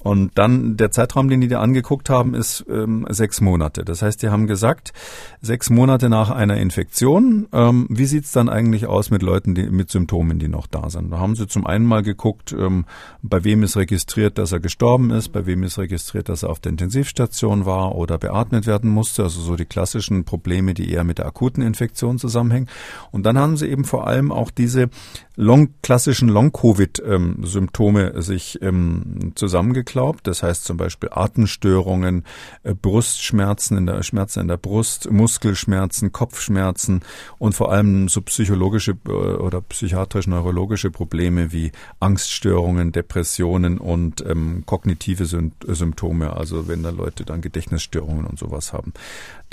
[0.00, 3.84] Und dann der Zeitraum, den die da angeguckt haben, ist ähm, sechs Monate.
[3.84, 4.92] Das heißt, die haben gesagt,
[5.40, 9.90] sechs Monate nach einer Infektion, ähm, wie sieht's dann eigentlich aus mit Leuten, die mit
[9.90, 11.10] Symptomen, die noch da sind?
[11.10, 12.84] Da haben sie zum einen mal geguckt, ähm,
[13.22, 16.60] bei wem ist registriert, dass er gestorben ist, bei wem ist registriert, dass er auf
[16.60, 21.18] der Intensivstation war oder beatmet werden musste, also so die klassischen Probleme, die eher mit
[21.18, 22.70] der akuten Infektion zusammenhängen.
[23.10, 24.88] Und dann haben sie eben vor allem auch diese
[25.36, 30.26] long, klassischen Long-Covid-Symptome sich ähm, zusammengeklaubt.
[30.26, 32.24] Das heißt zum Beispiel Atemstörungen,
[32.62, 37.02] äh, Brustschmerzen in der Schmerzen in der Brust, Muskelschmerzen, Kopfschmerzen
[37.38, 45.26] und vor allem so psychologische äh, oder psychiatrisch-neurologische Probleme wie Angststörungen, Depressionen und ähm, kognitive
[45.26, 48.92] Symptome, also wenn da Leute dann Gedächtnisstörungen und sowas haben.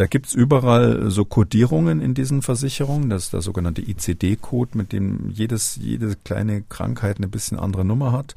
[0.01, 3.11] Da gibt's überall so Codierungen in diesen Versicherungen.
[3.11, 8.11] Das ist der sogenannte ICD-Code, mit dem jedes jede kleine Krankheit eine bisschen andere Nummer
[8.11, 8.33] hat.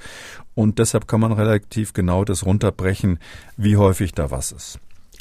[0.54, 3.18] Und deshalb kann man relativ genau das runterbrechen,
[3.56, 4.78] wie häufig da was ist.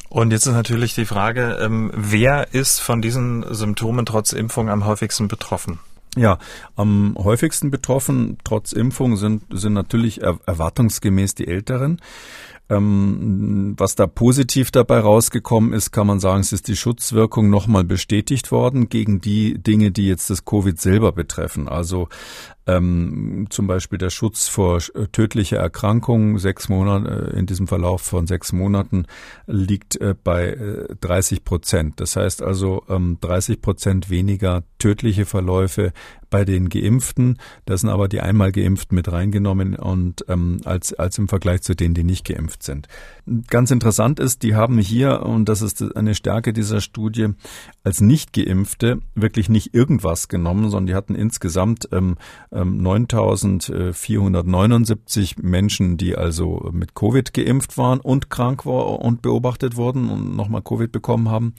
[0.09, 4.85] Und jetzt ist natürlich die Frage, ähm, wer ist von diesen Symptomen trotz Impfung am
[4.85, 5.79] häufigsten betroffen?
[6.17, 6.39] Ja,
[6.75, 12.01] am häufigsten betroffen trotz Impfung sind, sind natürlich erwartungsgemäß die Älteren.
[12.75, 17.83] Ähm, was da positiv dabei rausgekommen ist, kann man sagen, es ist die Schutzwirkung nochmal
[17.83, 21.67] bestätigt worden gegen die Dinge, die jetzt das Covid selber betreffen.
[21.67, 22.07] Also
[22.65, 28.01] ähm, zum Beispiel der Schutz vor äh, tödlicher Erkrankung sechs Monate äh, in diesem Verlauf
[28.01, 29.05] von sechs Monaten
[29.47, 31.99] liegt äh, bei äh, 30 Prozent.
[31.99, 35.91] Das heißt also ähm, 30 Prozent weniger tödliche Verläufe
[36.33, 37.37] bei den Geimpften.
[37.65, 41.75] Da sind aber die einmal Geimpften mit reingenommen und ähm, als, als im Vergleich zu
[41.75, 42.87] denen, die nicht geimpft sind.
[43.49, 47.27] Ganz interessant ist, die haben hier, und das ist eine Stärke dieser Studie,
[47.83, 52.17] als Nicht-Geimpfte wirklich nicht irgendwas genommen, sondern die hatten insgesamt ähm,
[52.51, 60.09] 9.479 ähm, Menschen, die also mit Covid geimpft waren und krank war und beobachtet wurden
[60.09, 61.53] und nochmal Covid bekommen haben.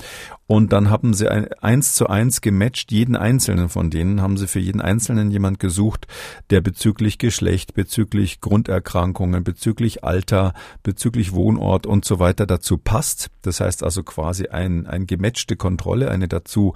[0.49, 4.47] Und dann haben sie ein, eins zu eins gematcht, jeden einzelnen von denen haben sie
[4.47, 6.07] für jeden Einzelnen jemand gesucht,
[6.51, 13.31] der bezüglich Geschlecht, bezüglich Grunderkrankungen, bezüglich Alter, bezüglich Wohnort und so weiter dazu passt.
[13.43, 16.75] Das heißt also quasi ein, ein gematchte Kontrolle, eine dazu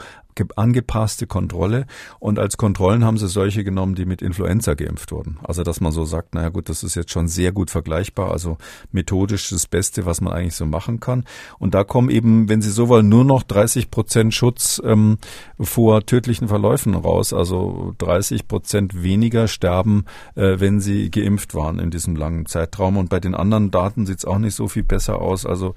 [0.56, 1.86] angepasste Kontrolle.
[2.18, 5.38] Und als Kontrollen haben sie solche genommen, die mit Influenza geimpft wurden.
[5.42, 8.58] Also dass man so sagt, naja gut, das ist jetzt schon sehr gut vergleichbar, also
[8.92, 11.24] methodisch das Beste, was man eigentlich so machen kann.
[11.58, 15.18] Und da kommen eben, wenn Sie so wollen, nur noch 30 Prozent Schutz ähm,
[15.58, 17.32] vor tödlichen Verläufen raus.
[17.32, 22.96] Also 30 Prozent weniger sterben, äh, wenn sie geimpft waren in diesem langen Zeitraum.
[22.96, 25.46] Und bei den anderen Daten sieht es auch nicht so viel besser aus.
[25.46, 25.74] Also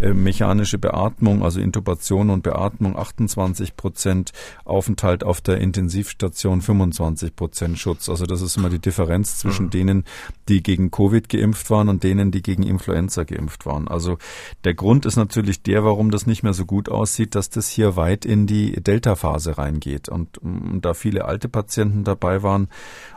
[0.00, 4.32] äh, mechanische Beatmung, also Intubation und Beatmung 28 Prozent Prozent
[4.64, 8.08] Aufenthalt auf der Intensivstation 25 Prozent Schutz.
[8.08, 9.70] Also das ist immer die Differenz zwischen mhm.
[9.70, 10.04] denen,
[10.48, 13.86] die gegen Covid geimpft waren und denen, die gegen Influenza geimpft waren.
[13.86, 14.18] Also
[14.64, 17.94] der Grund ist natürlich der, warum das nicht mehr so gut aussieht, dass das hier
[17.94, 20.08] weit in die Delta-Phase reingeht.
[20.08, 22.68] Und, und da viele alte Patienten dabei waren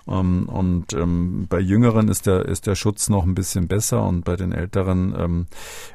[0.07, 4.23] ähm, und ähm, bei Jüngeren ist der, ist der Schutz noch ein bisschen besser und
[4.23, 5.47] bei den Älteren ähm,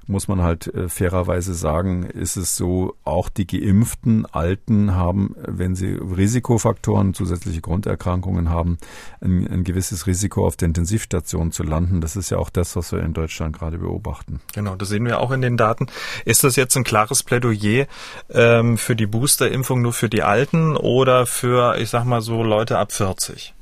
[0.06, 5.74] muss man halt äh, fairerweise sagen, ist es so, auch die geimpften Alten haben, wenn
[5.74, 8.78] sie Risikofaktoren, zusätzliche Grunderkrankungen haben,
[9.20, 12.00] ein, ein gewisses Risiko auf der Intensivstation zu landen.
[12.00, 14.40] Das ist ja auch das, was wir in Deutschland gerade beobachten.
[14.54, 15.86] Genau, das sehen wir auch in den Daten.
[16.24, 17.86] Ist das jetzt ein klares Plädoyer
[18.30, 22.78] ähm, für die Boosterimpfung nur für die Alten oder für, ich sag mal so, Leute
[22.78, 23.54] ab 40?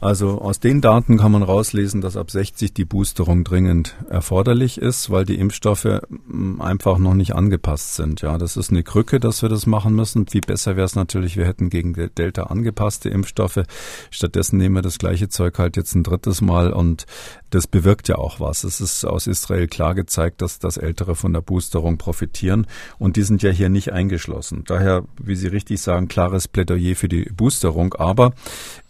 [0.00, 5.10] Also aus den Daten kann man rauslesen, dass ab 60 die Boosterung dringend erforderlich ist,
[5.10, 8.20] weil die Impfstoffe mm, einfach noch nicht angepasst sind.
[8.20, 10.26] Ja, das ist eine Krücke, dass wir das machen müssen.
[10.26, 13.62] Viel besser wäre es natürlich, wir hätten gegen Delta angepasste Impfstoffe.
[14.10, 17.06] Stattdessen nehmen wir das gleiche Zeug halt jetzt ein drittes Mal und
[17.54, 18.64] das bewirkt ja auch was.
[18.64, 22.66] Es ist aus Israel klar gezeigt, dass das Ältere von der Boosterung profitieren
[22.98, 24.64] und die sind ja hier nicht eingeschlossen.
[24.66, 27.94] Daher, wie Sie richtig sagen, klares Plädoyer für die Boosterung.
[27.94, 28.32] Aber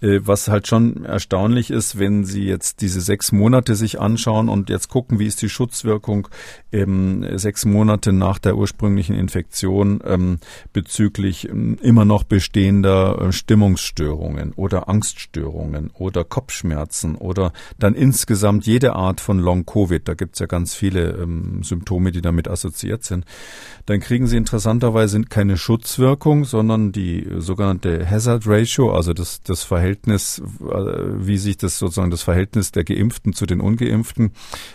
[0.01, 4.71] äh, was halt schon erstaunlich ist, wenn Sie jetzt diese sechs Monate sich anschauen und
[4.71, 6.29] jetzt gucken, wie ist die Schutzwirkung
[6.73, 10.39] ähm, sechs Monate nach der ursprünglichen Infektion ähm,
[10.73, 18.95] bezüglich ähm, immer noch bestehender äh, Stimmungsstörungen oder Angststörungen oder Kopfschmerzen oder dann insgesamt jede
[18.95, 20.07] Art von Long-Covid.
[20.07, 23.25] Da gibt es ja ganz viele ähm, Symptome, die damit assoziiert sind.
[23.87, 30.43] Dann kriegen Sie interessanterweise keine Schutzwirkung, sondern die sogenannte Hazard Ratio, also das, das Verhältnis
[30.61, 34.33] äh, wie sich das sozusagen das Verhältnis der Geimpften zu den Ungeimpften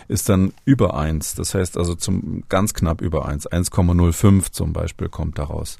[0.08, 1.34] ist dann über eins.
[1.34, 3.48] Das heißt also zum ganz knapp über eins.
[3.48, 5.78] 1,05 zum Beispiel kommt daraus.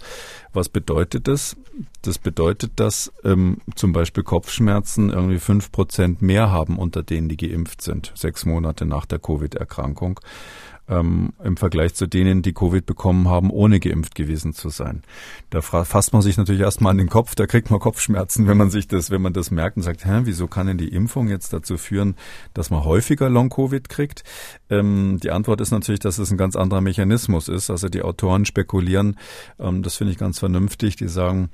[0.52, 1.56] Was bedeutet das?
[2.02, 7.36] Das bedeutet, dass ähm, zum Beispiel Kopfschmerzen irgendwie fünf Prozent mehr haben unter denen, die
[7.36, 10.20] geimpft sind, sechs Monate nach der Covid-Erkrankung
[10.90, 15.02] ähm, im Vergleich zu denen, die Covid bekommen haben, ohne geimpft gewesen zu sein.
[15.50, 18.70] Da fasst man sich natürlich erstmal an den Kopf, da kriegt man Kopfschmerzen, wenn man
[18.70, 21.52] sich das, wenn man das merkt und sagt, hä, wieso kann denn die Impfung jetzt
[21.52, 22.16] dazu führen,
[22.54, 24.24] dass man häufiger Long-Covid kriegt?
[24.70, 27.70] Ähm, die Antwort ist natürlich, dass es ein ganz anderer Mechanismus ist.
[27.70, 29.16] Also die Autoren spekulieren,
[29.58, 31.50] ähm, das finde ich ganz vernünftig, die sagen,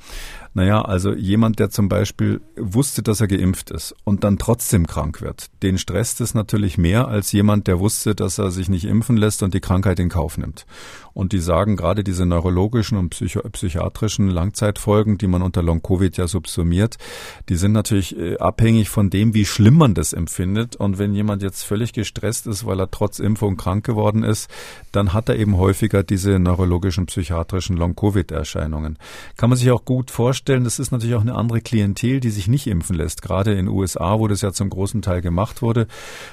[0.55, 5.21] naja, also jemand, der zum Beispiel wusste, dass er geimpft ist und dann trotzdem krank
[5.21, 9.17] wird, den stresst es natürlich mehr als jemand, der wusste, dass er sich nicht impfen
[9.17, 10.67] lässt lässt und die Krankheit in Kauf nimmt.
[11.17, 16.29] Und die sagen gerade diese neurologischen und psycho psychiatrischen Langzeitfolgen, die man unter Long-Covid ja
[16.29, 16.99] subsumiert,
[17.49, 20.77] die sind natürlich äh, abhängig von dem, wie schlimm man das empfindet.
[20.77, 24.51] Und wenn jemand jetzt völlig gestresst ist, weil er trotz Impfung krank geworden ist,
[24.93, 28.99] dann hat er eben häufiger diese neurologischen, psychiatrischen Long-Covid-Erscheinungen.
[29.39, 32.47] Kann man sich auch gut vorstellen, das ist natürlich auch eine andere Klientel, die sich
[32.47, 33.23] nicht impfen lässt.
[33.23, 35.87] Gerade in USA, wo das ja zum großen Teil gemacht wurde,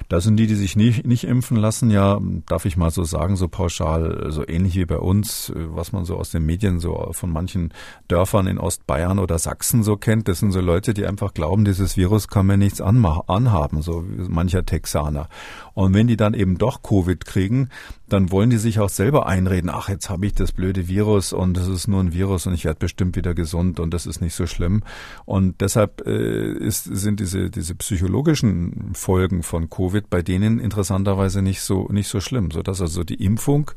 [0.10, 3.38] da sind die, die sich nicht, nicht impfen lassen, ja, darf ich mal so sagen,
[3.38, 7.32] so pauschal, so ähnlich wie bei uns, was man so aus den Medien so von
[7.32, 7.74] manchen
[8.08, 10.28] Dörfern in Ostbayern oder Sachsen so kennt.
[10.28, 14.66] Das sind so Leute, die einfach glauben, dieses Virus kann mir nichts anhaben, so mancher
[14.66, 15.30] Texaner.
[15.74, 17.70] Und wenn die dann eben doch Covid kriegen,
[18.08, 21.58] dann wollen die sich auch selber einreden, ach, jetzt habe ich das blöde Virus und
[21.58, 24.36] es ist nur ein Virus und ich werde bestimmt wieder gesund und das ist nicht
[24.36, 24.84] so schlimm.
[25.26, 31.62] Und deshalb äh, ist, sind diese, diese psychologischen Folgen von Covid bei denen interessanterweise nicht
[31.62, 33.72] so, nicht so schlimm, sodass also die Impfung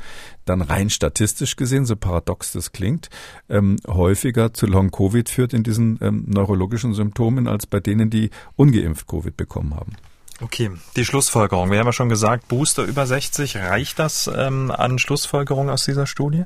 [0.45, 3.09] dann rein statistisch gesehen, so paradox das klingt,
[3.49, 9.07] ähm, häufiger zu Long-Covid führt in diesen ähm, neurologischen Symptomen als bei denen, die ungeimpft
[9.07, 9.93] Covid bekommen haben.
[10.41, 11.71] Okay, die Schlussfolgerung.
[11.71, 13.57] Wir haben ja schon gesagt, Booster über 60.
[13.57, 16.45] Reicht das ähm, an Schlussfolgerung aus dieser Studie?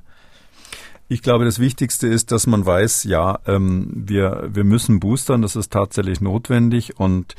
[1.08, 5.56] Ich glaube, das Wichtigste ist, dass man weiß, ja, ähm, wir, wir müssen boostern, das
[5.56, 7.34] ist tatsächlich notwendig und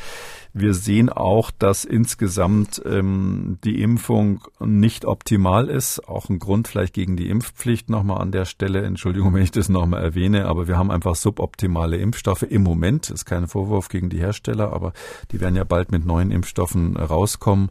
[0.54, 6.08] wir sehen auch, dass insgesamt ähm, die Impfung nicht optimal ist.
[6.08, 8.84] Auch ein Grund vielleicht gegen die Impfpflicht nochmal an der Stelle.
[8.84, 13.10] Entschuldigung, wenn ich das nochmal erwähne, aber wir haben einfach suboptimale Impfstoffe im Moment.
[13.10, 14.94] Ist kein Vorwurf gegen die Hersteller, aber
[15.32, 17.70] die werden ja bald mit neuen Impfstoffen rauskommen.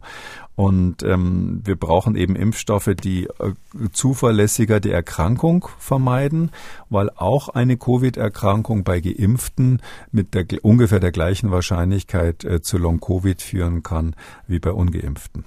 [0.55, 3.53] Und ähm, wir brauchen eben Impfstoffe, die äh,
[3.93, 6.51] zuverlässiger die Erkrankung vermeiden,
[6.89, 13.41] weil auch eine Covid-Erkrankung bei Geimpften mit der, ungefähr der gleichen Wahrscheinlichkeit äh, zu Long-Covid
[13.41, 14.15] führen kann
[14.47, 15.43] wie bei Ungeimpften.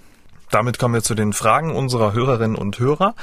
[0.54, 3.16] Damit kommen wir zu den Fragen unserer Hörerinnen und Hörer.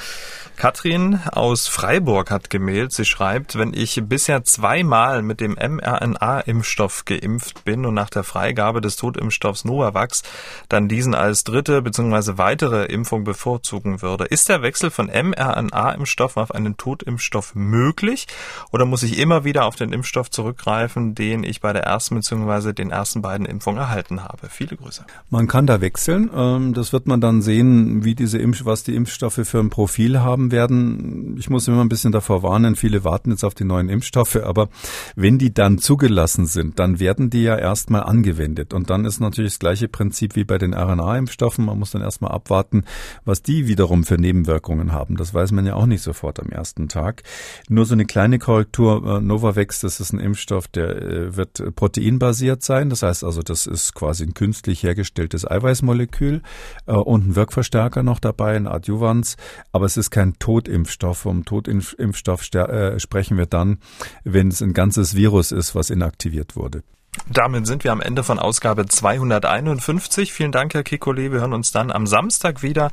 [0.57, 2.91] Katrin aus Freiburg hat gemeldet.
[2.91, 8.81] Sie schreibt, wenn ich bisher zweimal mit dem mRNA-Impfstoff geimpft bin und nach der Freigabe
[8.81, 10.23] des Totimpfstoffs Novavax
[10.67, 12.37] dann diesen als dritte bzw.
[12.37, 18.27] weitere Impfung bevorzugen würde, ist der Wechsel von mRNA-Impfstoff auf einen Totimpfstoff möglich
[18.71, 22.73] oder muss ich immer wieder auf den Impfstoff zurückgreifen, den ich bei der ersten bzw.
[22.73, 24.49] den ersten beiden Impfungen erhalten habe?
[24.49, 25.05] Viele Grüße.
[25.29, 26.29] Man kann da wechseln.
[26.35, 30.19] Ähm, das wird man dann sehen, wie diese Impf was die Impfstoffe für ein Profil
[30.19, 31.35] haben werden.
[31.37, 34.69] Ich muss immer ein bisschen davor warnen, viele warten jetzt auf die neuen Impfstoffe, aber
[35.15, 38.73] wenn die dann zugelassen sind, dann werden die ja erstmal angewendet.
[38.73, 41.65] Und dann ist natürlich das gleiche Prinzip wie bei den RNA-Impfstoffen.
[41.65, 42.83] Man muss dann erstmal abwarten,
[43.25, 45.15] was die wiederum für Nebenwirkungen haben.
[45.17, 47.23] Das weiß man ja auch nicht sofort am ersten Tag.
[47.69, 49.17] Nur so eine kleine Korrektur.
[49.17, 52.89] Äh, Novavax, das ist ein Impfstoff, der äh, wird proteinbasiert sein.
[52.89, 56.41] Das heißt also, das ist quasi ein künstlich hergestelltes Eiweißmolekül
[56.85, 59.37] äh, und ein Wirkverstärker noch dabei, ein Adjuvans.
[59.71, 61.19] Aber es ist kein Totimpfstoff.
[61.19, 63.79] Vom Totimpfstoff äh, sprechen wir dann,
[64.23, 66.83] wenn es ein ganzes Virus ist, was inaktiviert wurde.
[67.27, 70.31] Damit sind wir am Ende von Ausgabe 251.
[70.31, 71.31] Vielen Dank, Herr Kikole.
[71.31, 72.89] Wir hören uns dann am Samstag wieder,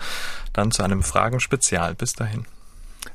[0.53, 1.95] dann zu einem Fragenspezial.
[1.95, 2.45] Bis dahin.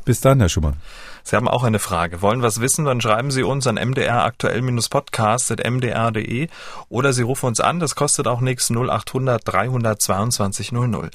[0.06, 0.78] Bis dann, Herr Schumann.
[1.26, 2.22] Sie haben auch eine Frage.
[2.22, 2.84] Wollen was wissen?
[2.84, 6.50] Dann schreiben Sie uns an mdraktuell-podcast.mdr.de
[6.90, 7.80] oder Sie rufen uns an.
[7.80, 11.10] Das kostet auch nichts 0800 322 00.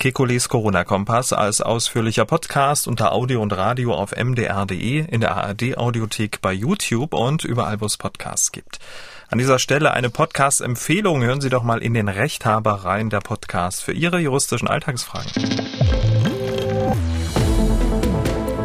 [0.00, 6.52] Kekules Corona-Kompass als ausführlicher Podcast unter Audio und Radio auf mdr.de, in der ARD-Audiothek bei
[6.52, 8.80] YouTube und überall, wo es Podcasts gibt.
[9.28, 11.22] An dieser Stelle eine Podcast-Empfehlung.
[11.22, 15.30] Hören Sie doch mal in den Rechthaber rein der Podcast für Ihre juristischen Alltagsfragen.